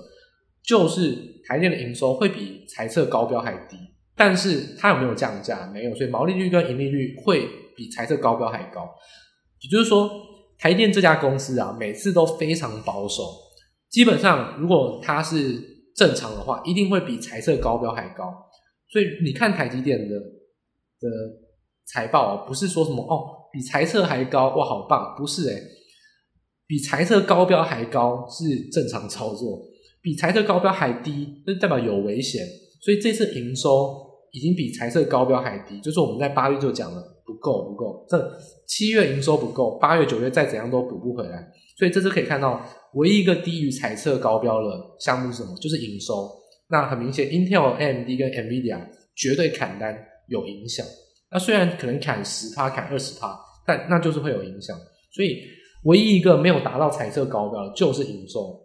[0.64, 1.16] 就是
[1.46, 3.76] 台电的营收会比财测高标还低。
[4.20, 5.66] 但是它有没有降价？
[5.72, 8.86] 没有，所以毛利率跟盈利率会比财测高标还高。
[9.62, 10.10] 也就是说，
[10.58, 13.22] 台电这家公司啊，每次都非常保守。
[13.88, 15.58] 基本上，如果它是
[15.96, 18.30] 正常的话，一定会比财测高标还高。
[18.90, 21.08] 所以你看台积电的的
[21.86, 25.14] 财报，不是说什么哦，比财测还高，哇，好棒！
[25.16, 25.62] 不是诶、
[26.66, 29.62] 比财测高标还高是正常操作，
[30.02, 32.44] 比财测高标还低，那代表有危险。
[32.82, 34.09] 所以这次营收。
[34.32, 38.30] 已经比财测高标还低，就是我们在八月就讲了不够不够，这
[38.66, 42.64] 七月营收不够，八月九月再怎样都补不回来，所以这次可以看到
[42.94, 44.68] 唯一一个低于财测高标的
[44.98, 45.56] 项目是什么？
[45.56, 46.30] 就是营收。
[46.68, 48.80] 那很明显，Intel、AMD 跟 NVIDIA
[49.16, 49.96] 绝对砍单
[50.28, 50.86] 有影响。
[51.32, 54.76] 那虽然可能砍十趴、砍二十趴，但那就是会有影响。
[55.12, 55.40] 所以
[55.84, 58.60] 唯一一个没有达到财测高标的就是营收。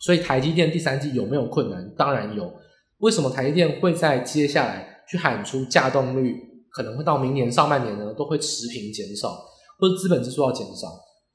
[0.00, 1.90] 所以台积电第三季有没有困难？
[1.96, 2.52] 当然有。
[2.98, 4.97] 为什么台积电会在接下来？
[5.10, 6.36] 去喊出价动率
[6.70, 9.44] 可能会到明年上半年呢，都会持平减少，
[9.78, 10.88] 或者资本支出要减少，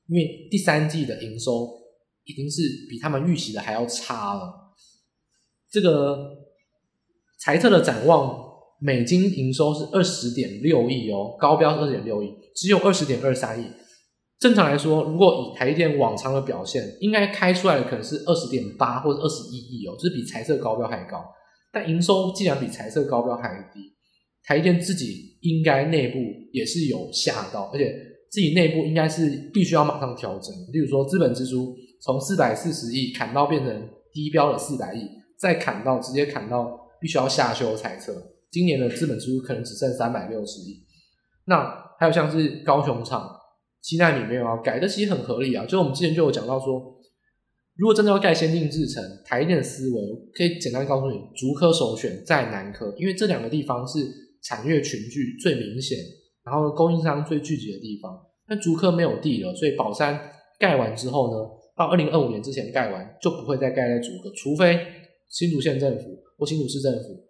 [0.07, 1.67] 因为第三季的营收
[2.25, 4.53] 已经是比他们预期的还要差了。
[5.71, 6.17] 这个
[7.39, 8.39] 财测的展望，
[8.79, 13.65] 美金营收是二十点六亿哦，高标是二十点六亿，只有二十点二三亿。
[14.39, 21.23] 正常来说，如果以台积电往常的表现，应该开出来的可能是二十点八或者二十一亿哦，就是比财测高标还高。
[21.73, 23.79] 但营收既然比财测高标还低，
[24.43, 26.19] 台电自己应该内部
[26.51, 27.91] 也是有吓到，而且
[28.29, 30.53] 自己内部应该是必须要马上调整。
[30.71, 35.09] 例如说，资本支出从四百四十亿砍到变成低标的四百亿，
[35.39, 38.13] 再砍到直接砍到必须要下修财测，
[38.51, 40.85] 今年的资本支出可能只剩三百六十亿。
[41.45, 43.27] 那还有像是高雄厂
[43.81, 45.65] 七奈米没有要改，这其实很合理啊。
[45.65, 46.93] 就我们之前就有讲到说。
[47.75, 50.01] 如果真的要盖先进制程，台电思维
[50.33, 53.99] 可以简单告诉你，竹科首选再南科，因为这两个地方是
[54.43, 55.97] 产业群聚最明显，
[56.45, 58.15] 然后供应商最聚集的地方。
[58.47, 60.19] 但竹科没有地了，所以宝山
[60.59, 64.79] 盖完之后呢，到二零二五年之前盖完就不会再盖在竹科，除非
[65.29, 66.03] 新竹县政府
[66.37, 67.25] 或新竹市政府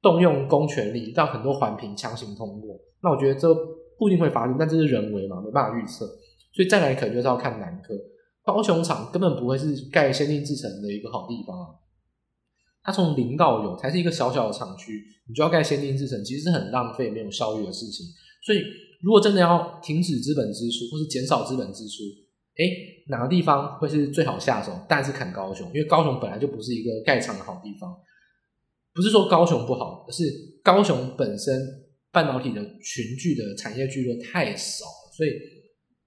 [0.00, 2.80] 动用公权力，让很多环评强行通过。
[3.02, 3.54] 那我觉得这
[3.98, 6.06] 不一定会发生，但这是人为嘛，没办法预测，
[6.54, 7.94] 所以再来可能就是要看南科。
[8.46, 11.66] 高雄厂根本不会是盖先进制程的一个好地方啊！
[12.84, 18.06] 它从零到有才是一个小小的厂区，你就要盖先进制程，其实是很浪费、没有效率的事情。
[18.44, 18.60] 所以，
[19.02, 22.04] 如果真的要停止资本支出或是减少资本支出，
[22.58, 24.70] 诶，哪个地方会是最好下手？
[24.88, 27.92] 当然是砍高雄，因为高雄本来就不是一个盖厂的好地方。
[28.94, 30.22] 不是说高雄不好，而是
[30.62, 31.60] 高雄本身
[32.12, 34.84] 半导体的群聚的产业聚落太少，
[35.16, 35.30] 所以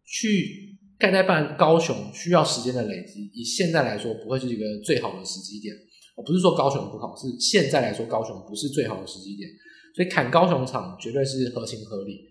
[0.05, 0.68] 去。
[0.99, 5.73] 盖在办高雄需要时间的累积，以现在来说不会是一个最好的时机点。
[6.13, 9.49] 我不是说高雄不好，是现在来说高雄不是最好的时机点，
[9.95, 12.27] 所以砍高雄厂绝对是合情合理。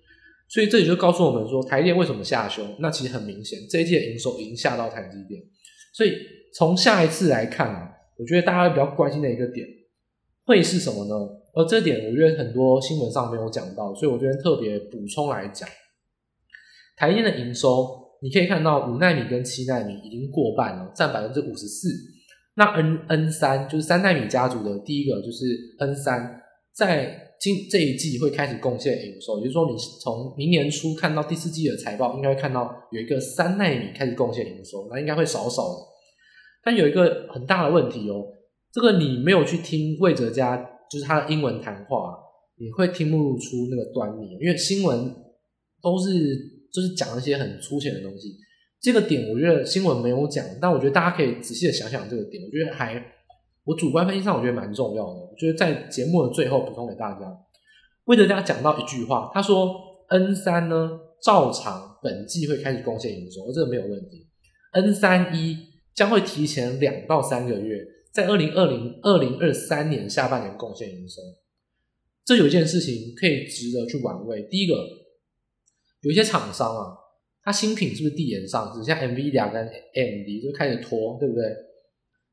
[0.51, 2.63] 所以这里就告诉我们说，台电为什么下修？
[2.81, 5.41] 那其实很明显，这一季的营收已经下到台积电。
[5.95, 6.13] 所以
[6.55, 7.89] 从下一次来看啊，
[8.19, 9.67] 我觉得大家比较关心的一个点
[10.45, 11.15] 会是什么呢？
[11.55, 15.67] 而这点我觉得很多新闻上没有讲到，所以我觉得特别补充来讲，
[16.99, 18.08] 台电的营收。
[18.21, 21.89] 你可以看到五奈米跟七奈米已经过半了，占百分之五十四。
[22.57, 25.45] 那 N N 三就是三奈米家族的第一个，就是
[25.79, 26.43] N 三，
[26.75, 35.75] 在今这一季会开始贡献营收，也就是说，你从明年初看到第四季的财报，应该会看到有一个三奈米开始贡献营收，那应该会少少的。
[36.65, 38.27] 但有一个很大的问题哦，
[38.73, 40.57] 这个你没有去听魏哲家，
[40.91, 42.19] 就是他的英文谈话，
[42.59, 45.15] 你会听不出那个端倪，因为新闻
[45.81, 46.11] 都是
[46.73, 48.37] 就是讲一些很粗浅的东西。
[48.81, 53.03] 这个点我觉得新闻没有讲，但我觉得大家可以仔细的想想这个点，我觉得还
[53.65, 55.21] 我主观分析上我觉得蛮重要的。
[55.21, 57.39] 我觉得在节目的最后补充给大家，
[58.05, 59.75] 魏哲家讲到一句话，他说
[60.09, 64.27] N 三呢照常本季会开始贡献营收，这个没有问题。
[64.73, 65.57] N 三一
[65.95, 71.21] 将会提前两到三个月，在二零二零二零二三年下半年贡献营收。
[72.25, 74.43] 这有一件事情可以值得去玩味。
[74.51, 74.75] 第一个，
[76.03, 76.97] 有一些厂商啊，
[77.43, 78.85] 它新品是不是递延上市？
[78.85, 81.45] 像 NVIDIA 跟 AMD 就开始拖，对不对？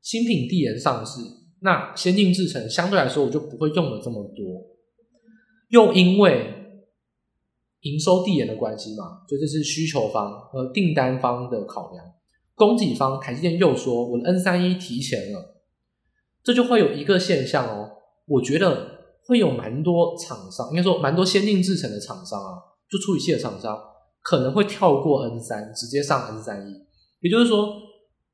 [0.02, 1.20] 新品递延上市，
[1.62, 4.62] 那先进制程相对来说我就不会用了这么多，
[5.70, 6.52] 又因为
[7.80, 12.04] 营收递延的关系嘛，所以这是需求方和订单方的考量。
[12.54, 15.62] 供给方台积电又说我的 N 三一提前了，
[16.42, 17.90] 这就会有一个现象哦，
[18.26, 18.94] 我觉得。
[19.28, 23.78] 会有蛮多厂商，应该说蛮多先进制程的厂商啊，就处理器的厂商
[24.22, 26.72] 可能会跳过 N 三，直接上 N 三一。
[27.20, 27.68] 也就是说，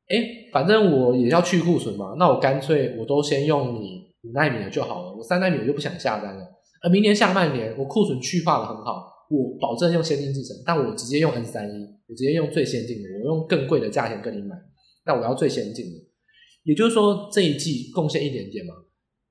[0.08, 6.44] 哎，反正我也要去库存嘛，那我干脆我都先用你五纳米的就好了，我三纳米我就不想下单了。
[6.82, 14.56] 而明年下半年我库存去化的很好，我保证用先进制程，但我直接用 N 三一，我直接用最先进的，我用更贵的价钱跟你买，
[15.04, 15.92] 但我要最先进的。
[16.64, 18.74] 也就是说，这一季贡献一点点嘛。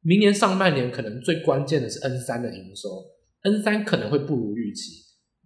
[0.04, 2.90] 明年上半年可能最关键的是 N 三的营收
[3.44, 4.94] ，N 三可能会不如预期，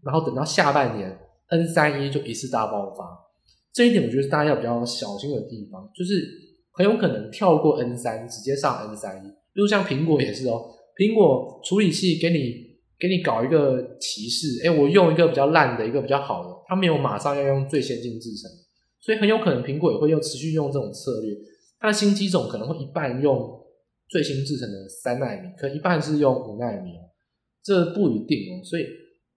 [0.05, 1.17] 然后等到下半年
[1.49, 3.03] N 三一就一次大爆发，
[3.73, 6.25] 这一点我觉得大家要比较小心的地方，就是
[6.71, 18.49] 很有可能跳过 N 三直接上 N 三一，就像苹果也是哦，苹果处理器给你给你搞一个提示，哎，我用一个比较烂的一个比较好的，它没有马上要用最先进制程，
[19.01, 21.35] 所以很有可能苹果也会用持续用这种策略，
[21.79, 23.61] 它的新机种可能会一半用。
[24.07, 27.09] 最新制程的三纳米，可一半是用五纳米哦，
[27.63, 28.63] 这不一定哦。
[28.63, 28.85] 所以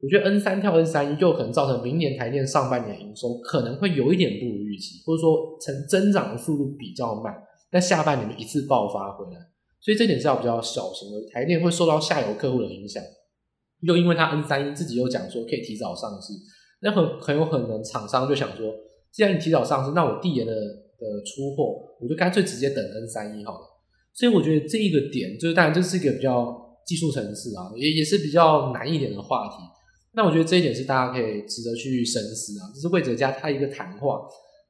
[0.00, 7.34] 我觉得 N 三跳 N 三一，就可能造成明年台电上半年营收可能会有一点不如预期，或者说成增长的速度比较慢，
[7.68, 9.40] 但下半年一次爆发回来，
[9.80, 11.28] 所以这点是要比较小心的。
[11.32, 13.02] 台电会受到下游客户的影响，
[13.80, 16.32] 又因为它 N 三一自己又讲说可以提早上市，
[16.80, 18.72] 那很很有可能厂商就想说，
[19.10, 23.66] 既然你提早上市，那我递延的的出货，我就干脆直接等 N 三一好了。
[24.14, 29.56] 所以我觉得这一个点，就是当然这是一个比较技术层次啊，也也是比较难一点的话题。
[30.18, 32.66] 那我觉得这一点是大家可以值得去深思啊。
[32.74, 34.20] 这是魏哲家他一个谈话，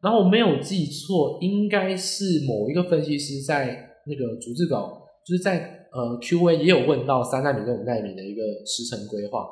[0.03, 3.65] 然后我没有记错，应该是某一个分析师在
[4.07, 9.49] 那个逐字稿，就是在呃 Q&A 也有问到三纳米跟五纳米的一个时程规划，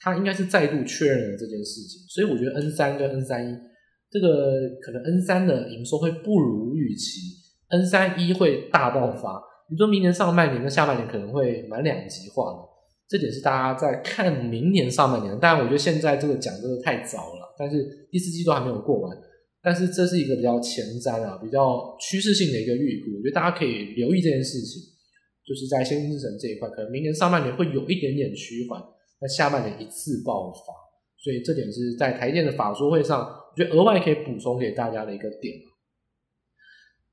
[0.00, 2.02] 他应该是再度确认了这件事情。
[2.10, 3.56] 所以我觉得 N 三跟 N 三一
[4.10, 7.22] 这个可能 N 三的营收会不如预期。
[7.70, 12.58] N 三一会大爆发，你说明年上半年跟下半年可能会蛮两极化的，
[13.10, 15.36] 这点是大家在看明年上半年。
[15.40, 19.18] 当然，我觉得现在这个讲真的太早了，但是第四季都还没有过完，
[19.60, 24.80] 但是这是一个比较前瞻啊，比较趋势性的一个预估，我觉得大家可以留意这件事情，
[25.44, 28.80] 就是在先进制程这一块，可能明年上半年会有一点点趋缓，
[29.20, 30.72] 那下半年一次爆发，
[31.18, 35.56] 所以这点是在台电的法说会上，我觉得额外可以补充给大家的一个点。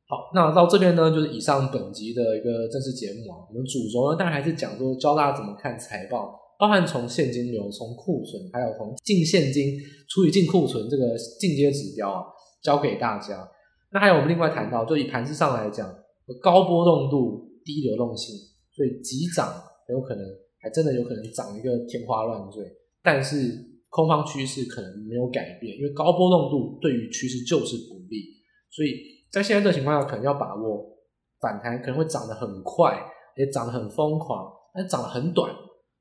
[0.09, 3.43] 好，那到这边呢，就是以上本集的一个正式节目啊。
[3.49, 9.77] 我们主轴呢，当然还是讲说教大家怎么看财报，包含从现金流、从库存，还有从净现金
[10.07, 12.23] 除以净库存这个进阶指标啊，
[12.63, 13.45] 教给大家。
[13.91, 15.93] 那还有我们另外谈到，就以盘势上来讲，
[16.41, 18.33] 高波动度、低流动性，
[18.71, 19.49] 所以急涨
[19.85, 20.23] 很有可能
[20.61, 22.63] 还真的有可能涨一个天花乱坠，
[23.03, 23.53] 但是
[23.89, 28.23] 空方趋势可能没有改变，因为高波动度对于趋势就是不利，
[28.71, 29.16] 所以。
[29.31, 30.97] 在现在这个情况下，可能要把握
[31.39, 32.97] 反弹，可能会涨得很快，
[33.35, 35.53] 也涨得很疯狂，但涨得很短，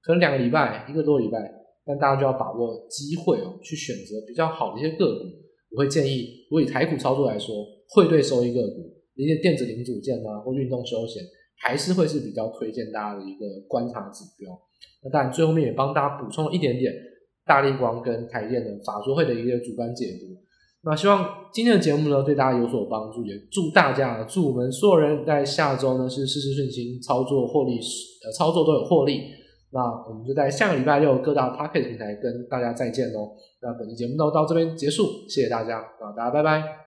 [0.03, 1.39] 可能两个礼拜、一个多礼拜，
[1.85, 5.25] 但大家就要把握机会哦，去选择比较好的一些个股。
[5.73, 7.55] 我会建议，如果以台股操作来说，
[7.91, 11.23] 汇兑收益个股，一些电子零组件啊，或运动休闲，
[11.59, 14.51] 还是会是比较推荐大家的一个观察指标。
[15.03, 16.95] 那当然，最后面也帮大家补充了一点点
[17.45, 20.36] 大立光跟台电的法说会的一个主观解读。
[20.87, 29.23] 那希望今天的节目呢，对大家有所帮助，也祝大家，祝我们所有人在下周呢是事事顺心，操作获利，呃，操作都有获利。
[29.73, 33.33] 那我们就在下个礼拜六各大 Pocket 平台跟大家再见喽。
[33.61, 36.86] 那本期节目都到这边结束，谢谢大家，那大家拜拜。